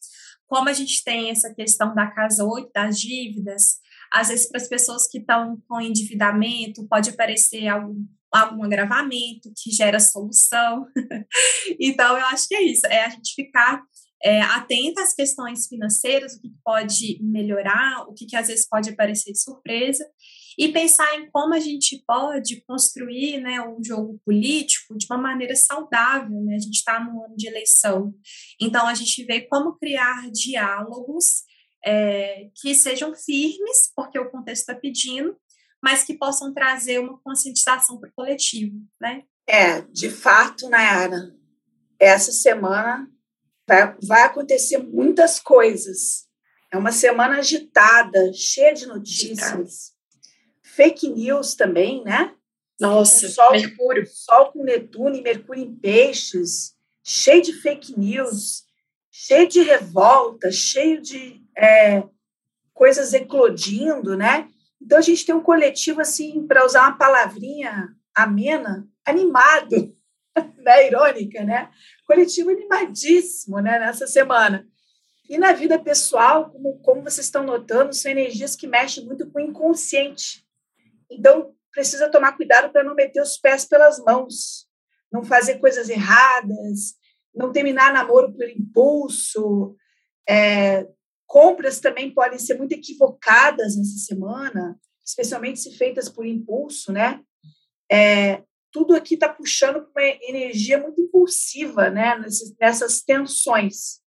Como 0.46 0.68
a 0.68 0.72
gente 0.72 1.02
tem 1.02 1.30
essa 1.30 1.52
questão 1.54 1.94
da 1.94 2.10
casa 2.10 2.44
8, 2.44 2.70
das 2.74 3.00
dívidas, 3.00 3.78
às 4.12 4.28
vezes 4.28 4.48
para 4.48 4.60
as 4.60 4.68
pessoas 4.68 5.08
que 5.08 5.18
estão 5.18 5.56
com 5.66 5.80
endividamento, 5.80 6.86
pode 6.88 7.10
aparecer 7.10 7.68
algum, 7.68 8.04
algum 8.30 8.62
agravamento 8.64 9.50
que 9.56 9.70
gera 9.70 9.98
solução. 9.98 10.86
então, 11.80 12.18
eu 12.18 12.26
acho 12.26 12.46
que 12.48 12.54
é 12.54 12.62
isso, 12.62 12.86
é 12.86 13.04
a 13.04 13.08
gente 13.08 13.34
ficar 13.34 13.82
é, 14.22 14.40
atenta 14.40 15.02
às 15.02 15.14
questões 15.14 15.66
financeiras, 15.66 16.34
o 16.34 16.40
que 16.40 16.50
pode 16.64 17.18
melhorar, 17.22 18.06
o 18.08 18.14
que, 18.14 18.26
que 18.26 18.36
às 18.36 18.46
vezes 18.46 18.68
pode 18.68 18.90
aparecer 18.90 19.32
de 19.32 19.42
surpresa, 19.42 20.04
e 20.58 20.68
pensar 20.68 21.14
em 21.16 21.30
como 21.30 21.54
a 21.54 21.60
gente 21.60 22.02
pode 22.06 22.62
construir 22.62 23.40
né, 23.40 23.60
um 23.60 23.82
jogo 23.82 24.20
político 24.24 24.96
de 24.96 25.06
uma 25.06 25.18
maneira 25.18 25.54
saudável. 25.56 26.40
Né? 26.42 26.56
A 26.56 26.58
gente 26.58 26.74
está 26.74 27.02
no 27.02 27.24
ano 27.24 27.36
de 27.36 27.46
eleição, 27.46 28.14
então 28.60 28.86
a 28.86 28.94
gente 28.94 29.24
vê 29.24 29.42
como 29.42 29.76
criar 29.78 30.30
diálogos 30.30 31.44
é, 31.84 32.48
que 32.60 32.74
sejam 32.74 33.14
firmes, 33.14 33.92
porque 33.94 34.18
o 34.18 34.30
contexto 34.30 34.62
está 34.62 34.74
pedindo, 34.74 35.36
mas 35.82 36.04
que 36.04 36.14
possam 36.14 36.54
trazer 36.54 37.00
uma 37.00 37.18
conscientização 37.22 37.98
para 37.98 38.08
o 38.08 38.12
coletivo. 38.14 38.76
Né? 39.00 39.24
É, 39.46 39.80
de 39.80 40.08
fato, 40.08 40.68
Nayara, 40.68 41.34
essa 41.98 42.30
semana 42.30 43.08
vai, 43.66 43.96
vai 44.02 44.22
acontecer 44.22 44.78
muitas 44.78 45.40
coisas. 45.40 46.28
É 46.72 46.76
uma 46.76 46.92
semana 46.92 47.38
agitada, 47.38 48.32
cheia 48.32 48.72
de 48.72 48.86
notícias. 48.86 49.91
Fake 50.74 51.08
news 51.08 51.54
também, 51.54 52.02
né? 52.02 52.34
Nossa, 52.80 53.28
sol, 53.28 53.52
Mercúrio. 53.52 54.06
Sol 54.06 54.52
com 54.52 54.64
Netuno 54.64 55.14
e 55.14 55.22
Mercúrio 55.22 55.62
em 55.62 55.74
peixes, 55.74 56.74
cheio 57.04 57.42
de 57.42 57.52
fake 57.52 57.98
news, 57.98 58.64
cheio 59.10 59.46
de 59.48 59.62
revolta, 59.62 60.50
cheio 60.50 61.00
de 61.00 61.42
é, 61.56 62.02
coisas 62.72 63.12
eclodindo, 63.12 64.16
né? 64.16 64.48
Então 64.80 64.98
a 64.98 65.02
gente 65.02 65.24
tem 65.24 65.34
um 65.34 65.42
coletivo, 65.42 66.00
assim, 66.00 66.46
para 66.46 66.64
usar 66.64 66.88
uma 66.88 66.96
palavrinha 66.98 67.94
amena, 68.14 68.88
animado, 69.04 69.94
né? 70.58 70.86
irônica, 70.86 71.44
né? 71.44 71.70
coletivo 72.06 72.50
animadíssimo 72.50 73.60
né, 73.60 73.78
nessa 73.78 74.06
semana. 74.06 74.66
E 75.28 75.38
na 75.38 75.52
vida 75.52 75.78
pessoal, 75.78 76.50
como, 76.50 76.78
como 76.80 77.02
vocês 77.02 77.26
estão 77.26 77.42
notando, 77.42 77.94
são 77.94 78.10
energias 78.10 78.56
que 78.56 78.66
mexem 78.66 79.04
muito 79.04 79.30
com 79.30 79.38
o 79.38 79.42
inconsciente. 79.42 80.44
Então, 81.12 81.54
precisa 81.70 82.10
tomar 82.10 82.36
cuidado 82.36 82.70
para 82.72 82.84
não 82.84 82.94
meter 82.94 83.20
os 83.20 83.36
pés 83.36 83.64
pelas 83.64 83.98
mãos, 83.98 84.66
não 85.10 85.24
fazer 85.24 85.58
coisas 85.58 85.88
erradas, 85.88 86.94
não 87.34 87.52
terminar 87.52 87.92
namoro 87.92 88.32
por 88.32 88.48
impulso. 88.48 89.76
É, 90.28 90.86
compras 91.26 91.80
também 91.80 92.12
podem 92.12 92.38
ser 92.38 92.54
muito 92.54 92.72
equivocadas 92.72 93.76
nessa 93.76 93.98
semana, 94.06 94.78
especialmente 95.04 95.60
se 95.60 95.76
feitas 95.76 96.08
por 96.08 96.26
impulso, 96.26 96.92
né? 96.92 97.20
É, 97.90 98.42
tudo 98.70 98.94
aqui 98.94 99.14
está 99.14 99.28
puxando 99.28 99.86
uma 99.94 100.02
energia 100.02 100.78
muito 100.78 101.00
impulsiva, 101.00 101.90
né, 101.90 102.18
nessas, 102.18 102.54
nessas 102.58 103.02
tensões. 103.02 104.00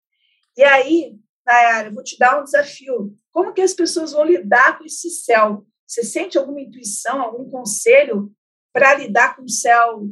E 0.56 0.62
aí, 0.62 1.18
Nayara, 1.46 1.88
eu 1.88 1.94
vou 1.94 2.02
te 2.02 2.16
dar 2.18 2.40
um 2.40 2.44
desafio. 2.44 3.14
Como 3.30 3.52
que 3.52 3.60
as 3.60 3.74
pessoas 3.74 4.12
vão 4.12 4.24
lidar 4.24 4.78
com 4.78 4.84
esse 4.84 5.10
céu? 5.10 5.66
Você 5.86 6.02
sente 6.02 6.38
alguma 6.38 6.60
intuição, 6.60 7.20
algum 7.20 7.48
conselho 7.50 8.32
para 8.72 8.94
lidar 8.94 9.36
com 9.36 9.42
o 9.42 9.48
céu 9.48 10.08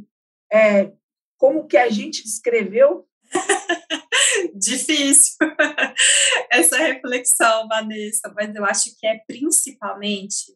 é, 0.53 0.93
como 1.37 1.67
que 1.67 1.77
a 1.77 1.89
gente 1.89 2.23
descreveu? 2.23 3.09
Difícil 4.55 5.37
essa 6.51 6.79
reflexão, 6.79 7.67
Vanessa, 7.69 8.33
mas 8.35 8.55
eu 8.55 8.65
acho 8.65 8.97
que 8.99 9.07
é 9.07 9.19
principalmente 9.27 10.55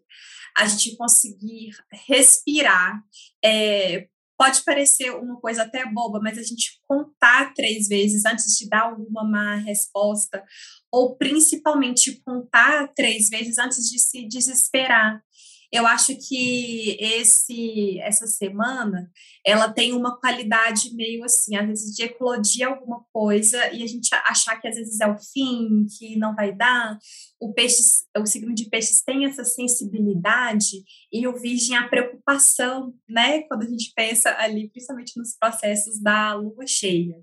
a 0.57 0.67
gente 0.67 0.97
conseguir 0.97 1.71
respirar. 2.07 3.03
É, 3.45 4.09
pode 4.39 4.63
parecer 4.65 5.11
uma 5.11 5.41
coisa 5.41 5.63
até 5.63 5.85
boba, 5.87 6.21
mas 6.23 6.39
a 6.39 6.43
gente 6.43 6.81
contar 6.87 7.53
três 7.55 7.89
vezes 7.89 8.25
antes 8.25 8.57
de 8.57 8.69
dar 8.69 8.83
alguma 8.83 9.25
má 9.25 9.57
resposta, 9.57 10.45
ou 10.93 11.17
principalmente 11.17 12.21
contar 12.25 12.89
três 12.95 13.29
vezes 13.29 13.59
antes 13.59 13.91
de 13.91 13.99
se 13.99 14.27
desesperar. 14.29 15.23
eu 15.73 15.87
acho 15.87 16.17
que 16.17 16.97
esse 17.01 17.99
essa 18.01 18.27
semana 18.27 19.11
ela 19.45 19.69
tem 19.73 19.93
uma 19.93 20.19
qualidade 20.19 20.95
meio 20.95 21.25
assim, 21.25 21.57
às 21.57 21.67
vezes 21.67 21.95
de 21.95 22.05
eclodir 22.05 22.67
alguma 22.67 23.05
coisa 23.13 23.73
e 23.73 23.83
a 23.83 23.87
gente 23.87 24.09
achar 24.25 24.61
que 24.61 24.69
às 24.69 24.77
vezes 24.77 25.01
é 25.01 25.07
o 25.07 25.19
fim, 25.19 25.87
que 25.99 26.17
não 26.17 26.35
vai 26.35 26.53
dar. 26.53 26.99
O 27.41 27.53
peixe, 27.53 27.83
o 28.17 28.27
signo 28.27 28.55
de 28.55 28.69
peixes 28.69 29.03
tem 29.03 29.25
essa 29.25 29.45
sensibilidade 29.45 30.83
e 31.13 31.27
o 31.27 31.39
virgem 31.39 31.77
a 31.77 31.89
preocupação, 31.89 32.16
né? 33.09 33.43
Quando 33.43 33.63
a 33.63 33.69
gente 33.69 33.93
pensa 33.95 34.35
ali, 34.39 34.69
principalmente 34.71 35.17
nos 35.17 35.37
processos 35.39 36.01
da 36.03 36.35
lua 36.35 36.67
cheia. 36.67 37.23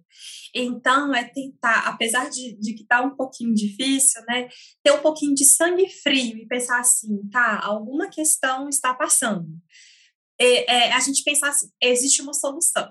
Então, 0.55 1.13
é 1.13 1.23
tentar, 1.23 1.87
apesar 1.87 2.29
de, 2.29 2.55
de 2.57 2.73
que 2.73 2.85
tá 2.85 3.01
um 3.01 3.15
pouquinho 3.15 3.53
difícil, 3.53 4.21
né? 4.27 4.47
Ter 4.81 4.91
um 4.91 5.01
pouquinho 5.01 5.35
de 5.35 5.43
sangue 5.43 5.89
frio 5.89 6.37
e 6.37 6.47
pensar 6.47 6.79
assim, 6.79 7.27
tá, 7.29 7.59
alguma 7.63 8.09
questão 8.09 8.69
está 8.69 8.93
passando. 8.93 9.47
É, 10.39 10.71
é, 10.71 10.93
a 10.93 10.99
gente 10.99 11.23
pensar 11.23 11.49
assim, 11.49 11.69
existe 11.81 12.21
uma 12.21 12.33
solução. 12.33 12.89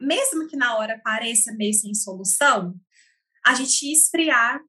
Mesmo 0.00 0.46
que 0.48 0.56
na 0.56 0.76
hora 0.76 1.00
pareça 1.02 1.52
meio 1.52 1.72
sem 1.72 1.94
solução, 1.94 2.74
a 3.44 3.54
gente 3.54 3.90
esfriar 3.90 4.60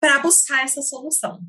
para 0.00 0.20
buscar 0.20 0.64
essa 0.64 0.80
solução. 0.80 1.40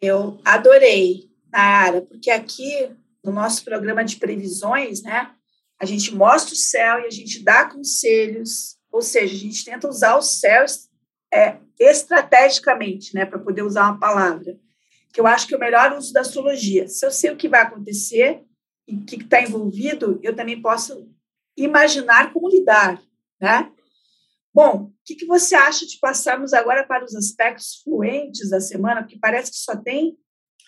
Eu 0.00 0.40
adorei, 0.44 1.30
Nayara, 1.52 2.02
porque 2.02 2.30
aqui 2.30 2.90
no 3.24 3.32
nosso 3.32 3.64
programa 3.64 4.04
de 4.04 4.16
previsões, 4.16 5.02
né, 5.02 5.30
a 5.80 5.86
gente 5.86 6.14
mostra 6.14 6.54
o 6.54 6.56
céu 6.56 7.00
e 7.00 7.06
a 7.06 7.10
gente 7.10 7.42
dá 7.42 7.64
conselhos 7.64 8.76
ou 8.92 9.00
seja, 9.00 9.34
a 9.34 9.38
gente 9.38 9.64
tenta 9.64 9.88
usar 9.88 10.16
o 10.16 10.22
céu 10.22 10.66
é, 11.32 11.56
estrategicamente, 11.80 13.14
né, 13.14 13.24
para 13.24 13.38
poder 13.38 13.62
usar 13.62 13.84
uma 13.84 13.98
palavra, 13.98 14.58
que 15.12 15.20
eu 15.20 15.26
acho 15.26 15.48
que 15.48 15.54
é 15.54 15.56
o 15.56 15.60
melhor 15.60 15.96
uso 15.96 16.12
da 16.12 16.20
astrologia. 16.20 16.86
Se 16.86 17.04
eu 17.04 17.10
sei 17.10 17.30
o 17.30 17.36
que 17.36 17.48
vai 17.48 17.62
acontecer 17.62 18.44
e 18.86 18.96
o 18.96 19.04
que 19.04 19.16
está 19.16 19.40
envolvido, 19.40 20.20
eu 20.22 20.36
também 20.36 20.60
posso 20.60 21.10
imaginar 21.56 22.32
como 22.32 22.50
lidar, 22.50 23.02
né? 23.40 23.72
Bom, 24.54 24.84
o 24.84 24.92
que, 25.04 25.14
que 25.14 25.26
você 25.26 25.54
acha 25.54 25.86
de 25.86 25.98
passarmos 25.98 26.52
agora 26.52 26.86
para 26.86 27.04
os 27.04 27.14
aspectos 27.14 27.80
fluentes 27.82 28.50
da 28.50 28.60
semana, 28.60 29.02
porque 29.02 29.18
parece 29.18 29.50
que 29.50 29.56
só 29.56 29.74
tem 29.74 30.18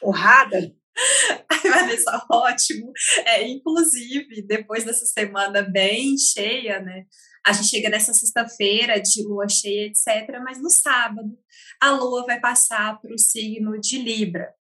porrada. 0.01 0.75
Ai, 1.51 1.71
Vanessa, 1.71 2.27
ótimo. 2.31 2.93
É, 3.25 3.47
inclusive, 3.47 4.43
depois 4.43 4.85
dessa 4.85 5.07
semana 5.07 5.63
bem 5.63 6.17
cheia, 6.17 6.81
né? 6.81 7.05
A 7.47 7.53
gente 7.53 7.69
chega 7.69 7.91
nessa 7.91 8.15
sexta-feira 8.15 9.01
de 9.01 9.23
lua 9.23 9.49
cheia, 9.49 9.87
etc., 9.87 10.41
mas 10.43 10.61
no 10.61 10.71
sábado 10.71 11.37
a 11.81 11.91
lua 11.91 12.25
vai 12.25 12.41
passar 12.41 12.99
para 13.01 13.13
o 13.13 13.19
signo 13.19 13.79
de 13.79 13.99
Libra, 13.99 14.55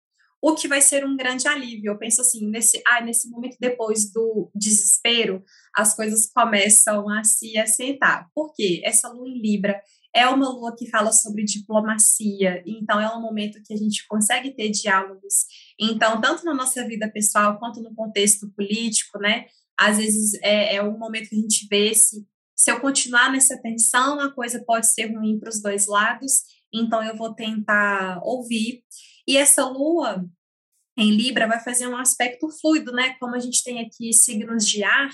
o 0.42 0.54
que 0.54 0.66
vai 0.66 0.80
ser 0.80 1.06
um 1.06 1.16
grande 1.16 1.46
alívio. 1.46 1.92
Eu 1.92 1.98
penso 1.98 2.20
assim, 2.20 2.50
nesse, 2.50 2.82
ah, 2.88 3.00
nesse 3.00 3.30
momento 3.30 3.56
depois 3.60 4.10
do 4.12 4.50
desespero, 4.52 5.44
as 5.72 5.94
coisas 5.94 6.28
começam 6.32 7.08
a 7.08 7.22
se 7.22 7.56
assentar. 7.56 8.28
Por 8.34 8.52
quê? 8.52 8.82
Essa 8.84 9.08
lua 9.08 9.28
em 9.28 9.40
Libra 9.40 9.80
é 10.14 10.26
uma 10.26 10.48
lua 10.48 10.74
que 10.76 10.90
fala 10.90 11.10
sobre 11.10 11.44
diplomacia, 11.44 12.62
então 12.66 13.00
é 13.00 13.08
um 13.14 13.20
momento 13.20 13.62
que 13.64 13.72
a 13.72 13.76
gente 13.76 14.06
consegue 14.06 14.54
ter 14.54 14.68
diálogos. 14.68 15.46
Então, 15.82 16.20
tanto 16.20 16.44
na 16.44 16.54
nossa 16.54 16.86
vida 16.86 17.10
pessoal 17.10 17.58
quanto 17.58 17.82
no 17.82 17.94
contexto 17.94 18.48
político, 18.50 19.18
né? 19.18 19.46
Às 19.76 19.98
vezes 19.98 20.34
é, 20.42 20.76
é 20.76 20.82
um 20.82 20.96
momento 20.96 21.28
que 21.28 21.34
a 21.34 21.40
gente 21.40 21.66
vê 21.68 21.92
se 21.94 22.24
se 22.62 22.70
eu 22.70 22.80
continuar 22.80 23.32
nessa 23.32 23.60
tensão, 23.60 24.20
a 24.20 24.30
coisa 24.30 24.62
pode 24.64 24.86
ser 24.86 25.06
ruim 25.06 25.36
para 25.36 25.48
os 25.48 25.60
dois 25.60 25.88
lados, 25.88 26.44
então 26.72 27.02
eu 27.02 27.16
vou 27.16 27.34
tentar 27.34 28.20
ouvir. 28.22 28.84
E 29.26 29.36
essa 29.36 29.64
lua 29.64 30.24
em 30.96 31.10
Libra 31.10 31.48
vai 31.48 31.58
fazer 31.58 31.88
um 31.88 31.96
aspecto 31.96 32.48
fluido, 32.60 32.92
né? 32.92 33.16
Como 33.18 33.34
a 33.34 33.40
gente 33.40 33.64
tem 33.64 33.80
aqui 33.80 34.12
signos 34.12 34.64
de 34.64 34.84
ar 34.84 35.10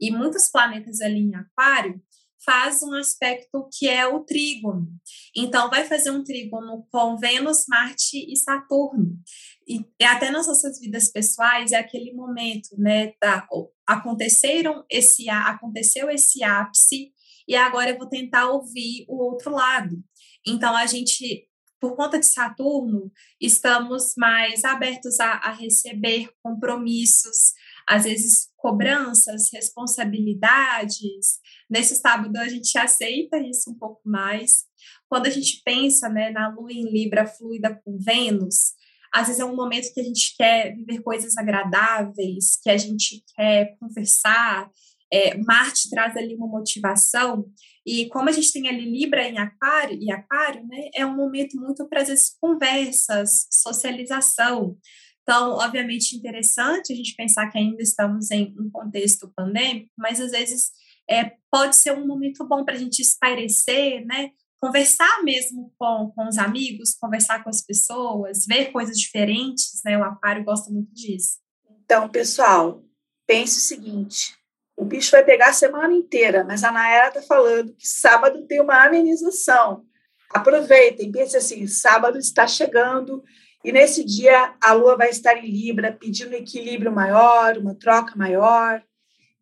e 0.00 0.12
muitos 0.12 0.48
planetas 0.48 1.00
ali 1.00 1.18
em 1.18 1.34
Aquário, 1.34 2.00
faz 2.44 2.82
um 2.82 2.92
aspecto 2.94 3.68
que 3.72 3.88
é 3.88 4.06
o 4.06 4.20
trígono. 4.20 4.88
Então, 5.34 5.70
vai 5.70 5.84
fazer 5.84 6.12
um 6.12 6.22
trígono 6.22 6.86
com 6.90 7.16
Vênus, 7.16 7.64
Marte 7.68 8.30
e 8.30 8.36
Saturno. 8.36 9.18
E, 9.66 9.84
até 10.04 10.30
nas 10.30 10.46
nossas 10.46 10.80
vidas 10.80 11.10
pessoais 11.10 11.72
é 11.72 11.76
aquele 11.76 12.12
momento, 12.12 12.68
né, 12.78 13.12
da, 13.20 13.46
aconteceram 13.86 14.84
esse, 14.90 15.28
aconteceu 15.28 16.10
esse 16.10 16.42
ápice 16.42 17.12
e 17.46 17.54
agora 17.54 17.90
eu 17.90 17.98
vou 17.98 18.08
tentar 18.08 18.50
ouvir 18.50 19.04
o 19.08 19.16
outro 19.22 19.50
lado. 19.50 20.02
Então, 20.46 20.76
a 20.76 20.86
gente, 20.86 21.48
por 21.80 21.96
conta 21.96 22.18
de 22.18 22.26
Saturno, 22.26 23.12
estamos 23.40 24.14
mais 24.16 24.64
abertos 24.64 25.20
a, 25.20 25.32
a 25.34 25.52
receber 25.52 26.30
compromissos, 26.42 27.52
às 27.86 28.04
vezes 28.04 28.50
cobranças, 28.56 29.50
responsabilidades. 29.52 31.40
Nesse 31.68 31.96
sábado 31.96 32.36
a 32.36 32.48
gente 32.48 32.76
aceita 32.78 33.38
isso 33.38 33.70
um 33.70 33.78
pouco 33.78 34.00
mais. 34.04 34.64
Quando 35.08 35.26
a 35.26 35.30
gente 35.30 35.60
pensa 35.64 36.08
né, 36.08 36.30
na 36.30 36.48
lua 36.48 36.72
em 36.72 36.90
Libra 36.90 37.26
fluida 37.26 37.80
com 37.84 37.98
Vênus, 37.98 38.74
às 39.12 39.26
vezes 39.26 39.40
é 39.40 39.44
um 39.44 39.54
momento 39.54 39.92
que 39.92 40.00
a 40.00 40.04
gente 40.04 40.34
quer 40.36 40.74
viver 40.74 41.02
coisas 41.02 41.36
agradáveis, 41.36 42.58
que 42.62 42.70
a 42.70 42.78
gente 42.78 43.22
quer 43.36 43.76
conversar. 43.78 44.70
É, 45.12 45.36
Marte 45.36 45.90
traz 45.90 46.16
ali 46.16 46.34
uma 46.34 46.46
motivação. 46.46 47.44
E 47.84 48.08
como 48.08 48.30
a 48.30 48.32
gente 48.32 48.52
tem 48.52 48.68
ali 48.68 48.90
Libra 48.90 49.28
em 49.28 49.38
Aquário, 49.38 49.98
e 50.00 50.10
Aquário, 50.10 50.66
né, 50.66 50.88
é 50.94 51.04
um 51.04 51.14
momento 51.14 51.56
muito 51.60 51.86
para, 51.88 52.02
vezes, 52.02 52.34
conversas, 52.40 53.46
socialização. 53.50 54.78
Então, 55.22 55.52
obviamente, 55.52 56.16
interessante 56.16 56.92
a 56.92 56.96
gente 56.96 57.14
pensar 57.14 57.50
que 57.50 57.58
ainda 57.58 57.82
estamos 57.82 58.30
em 58.30 58.54
um 58.58 58.70
contexto 58.70 59.30
pandêmico, 59.36 59.90
mas 59.96 60.20
às 60.20 60.32
vezes 60.32 60.70
é, 61.08 61.32
pode 61.50 61.76
ser 61.76 61.92
um 61.92 62.06
momento 62.06 62.46
bom 62.46 62.64
para 62.64 62.74
a 62.74 62.78
gente 62.78 63.00
espairecer, 63.00 64.04
né? 64.06 64.30
Conversar 64.62 65.24
mesmo 65.24 65.74
com, 65.76 66.12
com 66.14 66.28
os 66.28 66.38
amigos, 66.38 66.94
conversar 66.94 67.42
com 67.42 67.50
as 67.50 67.60
pessoas, 67.60 68.46
ver 68.46 68.70
coisas 68.70 68.96
diferentes, 68.96 69.82
né? 69.84 69.98
O 69.98 70.04
aquário 70.04 70.44
gosta 70.44 70.70
muito 70.70 70.94
disso. 70.94 71.40
Então, 71.84 72.08
pessoal, 72.08 72.80
pense 73.26 73.58
o 73.58 73.60
seguinte: 73.60 74.36
o 74.76 74.84
bicho 74.84 75.10
vai 75.10 75.24
pegar 75.24 75.48
a 75.48 75.52
semana 75.52 75.92
inteira, 75.92 76.44
mas 76.44 76.62
a 76.62 76.70
Nayara 76.70 77.08
está 77.08 77.22
falando 77.22 77.74
que 77.74 77.88
sábado 77.88 78.46
tem 78.46 78.60
uma 78.60 78.84
amenização. 78.84 79.84
Aproveitem, 80.30 81.10
pense 81.10 81.36
assim: 81.36 81.66
sábado 81.66 82.16
está 82.16 82.46
chegando 82.46 83.20
e 83.64 83.72
nesse 83.72 84.04
dia 84.04 84.54
a 84.62 84.72
lua 84.74 84.96
vai 84.96 85.10
estar 85.10 85.36
em 85.36 85.50
Libra, 85.50 85.92
pedindo 85.92 86.30
um 86.30 86.38
equilíbrio 86.38 86.92
maior, 86.92 87.58
uma 87.58 87.74
troca 87.74 88.14
maior 88.14 88.80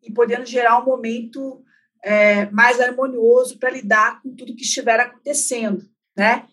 e 0.01 0.11
podendo 0.11 0.47
gerar 0.47 0.79
um 0.79 0.85
momento 0.85 1.63
é, 2.03 2.49
mais 2.51 2.79
harmonioso 2.79 3.59
para 3.59 3.69
lidar 3.69 4.21
com 4.21 4.35
tudo 4.35 4.55
que 4.55 4.63
estiver 4.63 4.99
acontecendo, 4.99 5.85
né? 6.17 6.47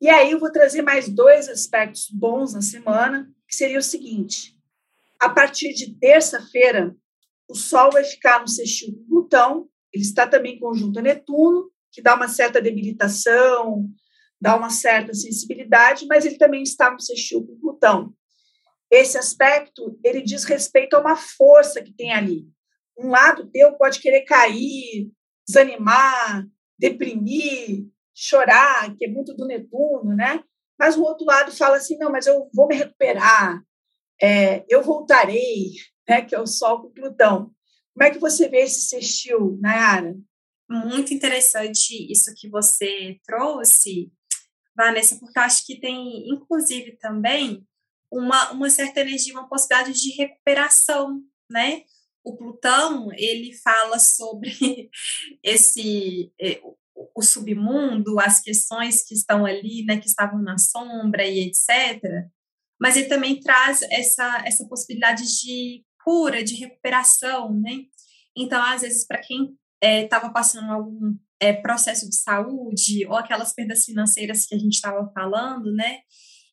E 0.00 0.08
aí 0.08 0.32
eu 0.32 0.38
vou 0.38 0.50
trazer 0.50 0.82
mais 0.82 1.08
dois 1.08 1.48
aspectos 1.48 2.08
bons 2.10 2.54
na 2.54 2.62
semana, 2.62 3.30
que 3.48 3.56
seria 3.56 3.78
o 3.78 3.82
seguinte: 3.82 4.56
a 5.20 5.28
partir 5.28 5.72
de 5.72 5.94
terça-feira, 5.98 6.94
o 7.48 7.54
Sol 7.54 7.90
vai 7.90 8.04
ficar 8.04 8.40
no 8.40 8.48
sextil 8.48 8.94
com 8.94 9.04
Plutão, 9.06 9.68
ele 9.92 10.04
está 10.04 10.26
também 10.26 10.58
conjunto 10.58 10.98
a 10.98 11.02
Netuno, 11.02 11.70
que 11.92 12.02
dá 12.02 12.14
uma 12.14 12.28
certa 12.28 12.60
debilitação, 12.60 13.88
dá 14.40 14.56
uma 14.56 14.70
certa 14.70 15.14
sensibilidade, 15.14 16.06
mas 16.06 16.24
ele 16.24 16.36
também 16.36 16.62
está 16.62 16.90
no 16.90 17.00
sextil 17.00 17.46
com 17.46 17.58
Plutão. 17.58 18.12
Esse 18.90 19.16
aspecto, 19.16 19.98
ele 20.04 20.20
diz 20.20 20.44
respeito 20.44 20.94
a 20.94 21.00
uma 21.00 21.16
força 21.16 21.82
que 21.82 21.92
tem 21.92 22.12
ali, 22.12 22.46
um 22.98 23.08
lado 23.08 23.50
teu 23.50 23.72
pode 23.74 24.00
querer 24.00 24.22
cair, 24.22 25.10
desanimar, 25.46 26.46
deprimir, 26.78 27.86
chorar, 28.14 28.94
que 28.96 29.06
é 29.06 29.08
muito 29.08 29.34
do 29.34 29.46
Netuno, 29.46 30.14
né? 30.14 30.42
Mas 30.78 30.96
o 30.96 31.02
outro 31.02 31.24
lado 31.26 31.52
fala 31.52 31.76
assim, 31.76 31.96
não, 31.98 32.10
mas 32.10 32.26
eu 32.26 32.48
vou 32.52 32.66
me 32.66 32.76
recuperar, 32.76 33.62
é, 34.20 34.64
eu 34.68 34.82
voltarei, 34.82 35.72
né? 36.08 36.22
Que 36.22 36.34
é 36.34 36.40
o 36.40 36.46
Sol 36.46 36.82
com 36.82 36.90
Plutão. 36.90 37.50
Como 37.92 38.04
é 38.04 38.10
que 38.10 38.18
você 38.18 38.48
vê 38.48 38.62
esse 38.62 38.88
sextil, 38.88 39.58
Nayara? 39.60 40.16
Muito 40.68 41.12
interessante 41.12 42.10
isso 42.10 42.32
que 42.36 42.48
você 42.48 43.20
trouxe, 43.24 44.10
Vanessa, 44.76 45.16
porque 45.18 45.38
acho 45.38 45.64
que 45.66 45.78
tem, 45.78 46.28
inclusive, 46.28 46.96
também 46.96 47.64
uma, 48.10 48.52
uma 48.52 48.70
certa 48.70 49.00
energia, 49.00 49.34
uma 49.34 49.48
possibilidade 49.48 49.92
de 49.92 50.10
recuperação, 50.12 51.22
né? 51.50 51.82
O 52.24 52.36
Plutão 52.36 53.08
ele 53.12 53.52
fala 53.62 53.98
sobre 53.98 54.50
esse 55.42 56.32
é, 56.40 56.60
o 57.14 57.22
submundo, 57.22 58.18
as 58.18 58.40
questões 58.40 59.04
que 59.04 59.14
estão 59.14 59.44
ali, 59.44 59.84
né, 59.84 59.98
que 59.98 60.06
estavam 60.06 60.40
na 60.40 60.56
sombra 60.58 61.26
e 61.26 61.40
etc. 61.40 62.00
Mas 62.80 62.96
ele 62.96 63.06
também 63.08 63.38
traz 63.40 63.82
essa 63.82 64.42
essa 64.46 64.66
possibilidade 64.66 65.22
de 65.40 65.84
cura, 66.02 66.42
de 66.42 66.54
recuperação, 66.56 67.52
né? 67.54 67.84
Então, 68.36 68.62
às 68.62 68.82
vezes, 68.82 69.06
para 69.06 69.20
quem 69.20 69.56
estava 69.82 70.26
é, 70.26 70.32
passando 70.32 70.70
algum 70.72 71.16
é, 71.40 71.52
processo 71.52 72.08
de 72.08 72.16
saúde 72.16 73.06
ou 73.06 73.16
aquelas 73.16 73.52
perdas 73.54 73.84
financeiras 73.84 74.46
que 74.46 74.54
a 74.54 74.58
gente 74.58 74.74
estava 74.74 75.10
falando, 75.12 75.72
né? 75.72 76.00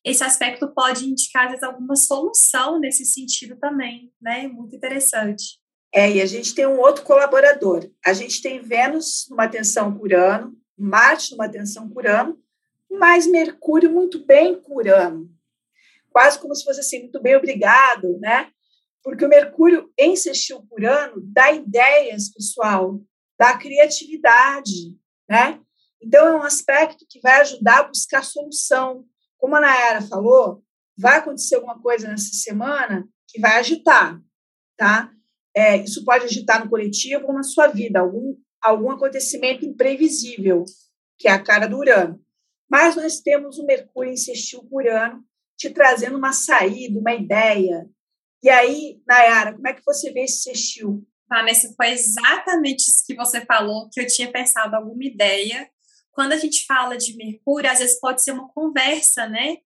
esse 0.04 0.24
aspecto 0.24 0.72
pode 0.74 1.06
indicar, 1.06 1.44
às 1.44 1.50
vezes, 1.52 1.62
alguma 1.62 1.94
solução 1.94 2.80
nesse 2.80 3.04
sentido 3.04 3.56
também, 3.56 4.12
né? 4.20 4.48
Muito 4.48 4.74
interessante. 4.74 5.60
É, 5.94 6.10
e 6.10 6.22
a 6.22 6.26
gente 6.26 6.54
tem 6.54 6.66
um 6.66 6.80
outro 6.80 7.04
colaborador. 7.04 7.90
A 8.04 8.12
gente 8.12 8.40
tem 8.40 8.62
Vênus 8.62 9.26
numa 9.28 9.46
tensão 9.46 9.96
curano, 9.96 10.56
Marte 10.78 11.32
numa 11.32 11.48
tensão 11.48 11.88
curano, 11.88 12.38
mas 12.90 13.26
Mercúrio 13.26 13.90
muito 13.90 14.24
bem 14.24 14.60
curano. 14.60 15.30
Quase 16.10 16.38
como 16.38 16.54
se 16.54 16.64
fosse 16.64 16.80
assim, 16.80 17.00
muito 17.00 17.20
bem, 17.20 17.36
obrigado, 17.36 18.18
né? 18.18 18.50
Porque 19.02 19.24
o 19.24 19.28
Mercúrio 19.28 19.90
em 19.98 20.16
sextil 20.16 20.64
curano 20.68 21.20
dá 21.22 21.52
ideias, 21.52 22.30
pessoal, 22.30 23.00
da 23.38 23.56
criatividade, 23.56 24.98
né? 25.28 25.60
Então, 26.00 26.26
é 26.26 26.34
um 26.36 26.42
aspecto 26.42 27.06
que 27.08 27.20
vai 27.20 27.40
ajudar 27.40 27.80
a 27.80 27.84
buscar 27.84 28.24
solução. 28.24 29.04
Como 29.38 29.54
a 29.56 29.60
Nayara 29.60 30.02
falou, 30.02 30.62
vai 30.96 31.18
acontecer 31.18 31.56
alguma 31.56 31.80
coisa 31.80 32.08
nessa 32.08 32.32
semana 32.32 33.08
que 33.28 33.40
vai 33.40 33.58
agitar, 33.58 34.20
tá? 34.76 35.12
É, 35.54 35.76
isso 35.76 36.04
pode 36.04 36.24
agitar 36.24 36.62
no 36.62 36.70
coletivo 36.70 37.26
ou 37.26 37.34
na 37.34 37.42
sua 37.42 37.66
vida, 37.68 38.00
algum, 38.00 38.36
algum 38.60 38.90
acontecimento 38.90 39.64
imprevisível, 39.64 40.64
que 41.18 41.28
é 41.28 41.32
a 41.32 41.42
cara 41.42 41.66
do 41.66 41.78
Urano. 41.78 42.20
Mas 42.70 42.96
nós 42.96 43.20
temos 43.20 43.58
o 43.58 43.66
Mercúrio 43.66 44.12
insistiu 44.12 44.64
por 44.64 44.82
Urano, 44.82 45.22
te 45.56 45.70
trazendo 45.70 46.16
uma 46.16 46.32
saída, 46.32 46.98
uma 46.98 47.12
ideia. 47.14 47.86
E 48.42 48.48
aí, 48.48 49.00
Nayara, 49.06 49.52
como 49.52 49.68
é 49.68 49.74
que 49.74 49.84
você 49.84 50.10
vê 50.10 50.24
esse 50.24 50.42
sextil? 50.42 51.06
Vanessa, 51.28 51.72
foi 51.76 51.90
exatamente 51.90 52.80
isso 52.80 53.04
que 53.06 53.14
você 53.14 53.44
falou, 53.44 53.88
que 53.90 54.00
eu 54.00 54.06
tinha 54.06 54.30
pensado 54.30 54.74
alguma 54.74 55.04
ideia. 55.04 55.70
Quando 56.10 56.32
a 56.32 56.36
gente 56.36 56.66
fala 56.66 56.96
de 56.96 57.16
Mercúrio, 57.16 57.70
às 57.70 57.78
vezes 57.78 58.00
pode 58.00 58.22
ser 58.22 58.32
uma 58.32 58.48
conversa, 58.48 59.26
né? 59.28 59.58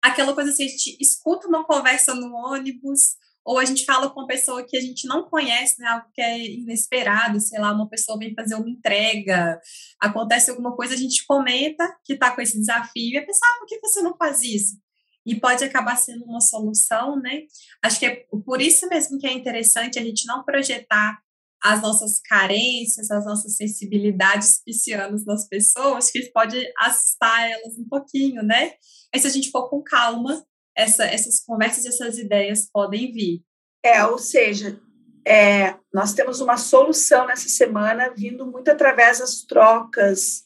Aquela 0.00 0.34
coisa 0.34 0.50
assim, 0.50 0.64
a 0.64 0.68
gente 0.68 0.96
escuta 1.00 1.48
uma 1.48 1.64
conversa 1.64 2.14
no 2.14 2.32
ônibus, 2.34 3.16
ou 3.48 3.58
a 3.58 3.64
gente 3.64 3.86
fala 3.86 4.10
com 4.10 4.20
uma 4.20 4.26
pessoa 4.26 4.62
que 4.62 4.76
a 4.76 4.80
gente 4.80 5.08
não 5.08 5.26
conhece, 5.26 5.80
né, 5.80 5.88
algo 5.88 6.04
que 6.12 6.20
é 6.20 6.38
inesperado, 6.38 7.40
sei 7.40 7.58
lá, 7.58 7.72
uma 7.72 7.88
pessoa 7.88 8.18
vem 8.18 8.34
fazer 8.34 8.54
uma 8.56 8.68
entrega, 8.68 9.58
acontece 9.98 10.50
alguma 10.50 10.76
coisa, 10.76 10.92
a 10.92 10.98
gente 10.98 11.24
comenta 11.26 11.96
que 12.04 12.12
está 12.12 12.30
com 12.30 12.42
esse 12.42 12.58
desafio 12.58 13.14
e 13.14 13.16
a 13.16 13.24
pessoa, 13.24 13.48
ah, 13.50 13.58
por 13.58 13.66
que 13.66 13.80
você 13.80 14.02
não 14.02 14.14
faz 14.18 14.42
isso? 14.42 14.76
E 15.24 15.34
pode 15.34 15.64
acabar 15.64 15.96
sendo 15.96 16.26
uma 16.26 16.42
solução, 16.42 17.18
né? 17.18 17.44
Acho 17.82 17.98
que 17.98 18.04
é 18.04 18.26
por 18.44 18.60
isso 18.60 18.86
mesmo 18.86 19.18
que 19.18 19.26
é 19.26 19.32
interessante 19.32 19.98
a 19.98 20.02
gente 20.02 20.26
não 20.26 20.44
projetar 20.44 21.18
as 21.62 21.80
nossas 21.80 22.20
carências, 22.20 23.10
as 23.10 23.24
nossas 23.24 23.56
sensibilidades 23.56 24.62
piscianas 24.62 25.24
nas 25.24 25.48
pessoas, 25.48 26.10
que 26.10 26.20
pode 26.32 26.62
assustar 26.78 27.50
elas 27.50 27.78
um 27.78 27.88
pouquinho, 27.88 28.42
né? 28.42 28.72
Mas 29.10 29.22
se 29.22 29.28
a 29.28 29.30
gente 29.30 29.50
for 29.50 29.70
com 29.70 29.82
calma, 29.82 30.44
essa, 30.78 31.04
essas 31.04 31.40
conversas 31.40 31.84
e 31.84 31.88
essas 31.88 32.18
ideias 32.18 32.70
podem 32.72 33.12
vir. 33.12 33.42
É, 33.82 34.04
ou 34.04 34.16
seja, 34.16 34.80
é, 35.26 35.74
nós 35.92 36.14
temos 36.14 36.40
uma 36.40 36.56
solução 36.56 37.26
nessa 37.26 37.48
semana 37.48 38.14
vindo 38.16 38.46
muito 38.46 38.70
através 38.70 39.18
das 39.18 39.42
trocas, 39.42 40.44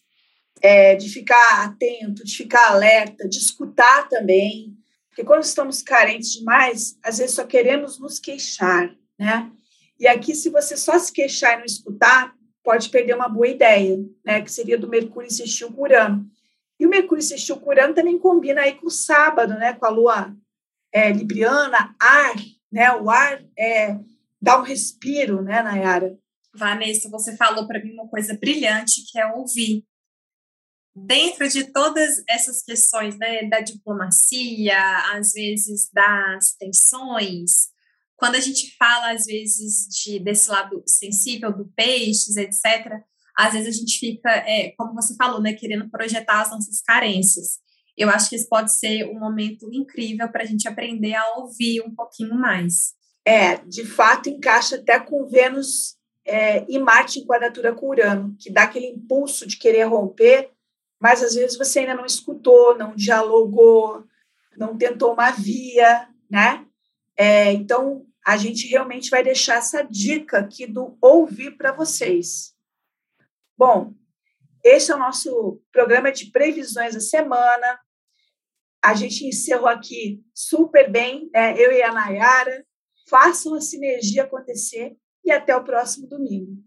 é, 0.63 0.95
de 0.97 1.11
ficar 1.11 1.65
atento, 1.65 2.25
de 2.25 2.35
ficar 2.35 2.71
alerta, 2.71 3.29
de 3.29 3.37
escutar 3.37 4.09
também, 4.09 4.75
porque 5.09 5.25
quando 5.25 5.43
estamos 5.43 5.83
carentes 5.83 6.33
demais, 6.33 6.97
às 7.05 7.19
vezes 7.19 7.35
só 7.35 7.45
queremos 7.45 7.99
nos 8.01 8.19
queixar, 8.19 8.91
né? 9.19 9.51
E 10.01 10.09
aqui, 10.09 10.35
se 10.35 10.49
você 10.49 10.75
só 10.75 10.99
se 10.99 11.13
queixar 11.13 11.55
e 11.55 11.59
não 11.59 11.65
escutar, 11.67 12.35
pode 12.65 12.89
perder 12.89 13.15
uma 13.15 13.29
boa 13.29 13.47
ideia, 13.47 13.99
né? 14.25 14.41
Que 14.41 14.51
seria 14.51 14.79
do 14.79 14.89
Mercúrio 14.89 15.27
insistir 15.27 15.67
o 15.67 15.79
Urano. 15.79 16.27
E 16.83 16.87
o 16.87 16.89
Mercúrio 16.89 17.23
sextil 17.23 17.61
curando 17.61 17.95
também 17.95 18.19
combina 18.19 18.63
aí 18.63 18.75
com 18.75 18.89
o 18.89 18.91
sábado, 18.91 19.55
né? 19.55 19.73
Com 19.73 19.87
a 19.87 19.89
lua 19.89 20.37
é, 20.93 21.13
libriana, 21.13 21.95
ar, 21.97 22.35
né? 22.73 22.91
O 22.97 23.09
ar 23.09 23.41
é, 23.57 23.97
dá 24.41 24.59
um 24.59 24.65
respiro, 24.65 25.43
né, 25.43 25.63
Nayara? 25.63 26.19
Vanessa, 26.53 27.09
você 27.09 27.37
falou 27.37 27.69
para 27.69 27.81
mim 27.81 27.93
uma 27.93 28.09
coisa 28.09 28.37
brilhante 28.37 29.05
que 29.09 29.17
é 29.17 29.27
ouvir. 29.27 29.85
Dentro 30.93 31.49
de 31.49 31.73
todas 31.73 32.21
essas 32.29 32.65
questões 32.65 33.17
né, 33.17 33.45
da 33.49 33.61
diplomacia, 33.61 34.77
às 35.15 35.35
vezes 35.35 35.89
das 35.93 36.57
tensões, 36.59 37.69
quando 38.17 38.35
a 38.35 38.41
gente 38.41 38.77
fala, 38.77 39.13
às 39.13 39.25
vezes, 39.27 39.87
de, 39.87 40.19
desse 40.19 40.51
lado 40.51 40.83
sensível 40.85 41.57
do 41.57 41.65
peixes, 41.77 42.37
etc., 42.37 43.05
às 43.37 43.53
vezes 43.53 43.69
a 43.69 43.79
gente 43.79 43.99
fica, 43.99 44.31
é, 44.31 44.73
como 44.77 44.95
você 44.95 45.15
falou, 45.17 45.41
né, 45.41 45.53
querendo 45.53 45.89
projetar 45.91 46.43
as 46.43 46.51
nossas 46.51 46.81
carências. 46.83 47.59
Eu 47.97 48.09
acho 48.09 48.31
que 48.31 48.37
esse 48.37 48.49
pode 48.49 48.73
ser 48.73 49.05
um 49.05 49.19
momento 49.19 49.69
incrível 49.73 50.29
para 50.31 50.43
a 50.43 50.47
gente 50.47 50.67
aprender 50.67 51.15
a 51.15 51.37
ouvir 51.37 51.83
um 51.83 51.95
pouquinho 51.95 52.35
mais. 52.35 52.95
É, 53.25 53.57
de 53.57 53.85
fato, 53.85 54.29
encaixa 54.29 54.77
até 54.77 54.99
com 54.99 55.27
Vênus 55.29 55.97
é, 56.25 56.65
e 56.69 56.79
Marte 56.79 57.21
em 57.21 57.27
quadratura 57.27 57.75
com 57.75 57.89
Urano, 57.89 58.35
que 58.39 58.51
dá 58.51 58.65
aquele 58.65 58.87
impulso 58.87 59.47
de 59.47 59.57
querer 59.57 59.85
romper, 59.85 60.51
mas 61.01 61.23
às 61.23 61.35
vezes 61.35 61.57
você 61.57 61.81
ainda 61.81 61.95
não 61.95 62.07
escutou, 62.07 62.77
não 62.77 62.95
dialogou, 62.95 64.05
não 64.57 64.77
tentou 64.77 65.13
uma 65.13 65.31
via, 65.31 66.09
né? 66.31 66.65
É, 67.17 67.53
então, 67.53 68.07
a 68.25 68.37
gente 68.37 68.69
realmente 68.69 69.11
vai 69.11 69.23
deixar 69.23 69.57
essa 69.57 69.83
dica 69.83 70.39
aqui 70.39 70.67
do 70.67 70.97
ouvir 71.01 71.57
para 71.57 71.73
vocês. 71.73 72.52
Bom, 73.65 73.95
esse 74.65 74.91
é 74.91 74.97
o 74.97 74.99
nosso 74.99 75.63
programa 75.71 76.11
de 76.11 76.33
previsões 76.33 76.95
da 76.95 77.01
semana. 77.01 77.79
A 78.83 78.93
gente 78.93 79.25
encerrou 79.25 79.69
aqui 79.69 80.21
super 80.35 80.91
bem, 80.91 81.31
né? 81.33 81.57
eu 81.57 81.71
e 81.71 81.81
a 81.81 81.93
Nayara. 81.93 82.67
Façam 83.09 83.55
a 83.55 83.61
sinergia 83.61 84.25
acontecer 84.25 84.97
e 85.25 85.31
até 85.31 85.57
o 85.57 85.63
próximo 85.63 86.09
domingo. 86.09 86.61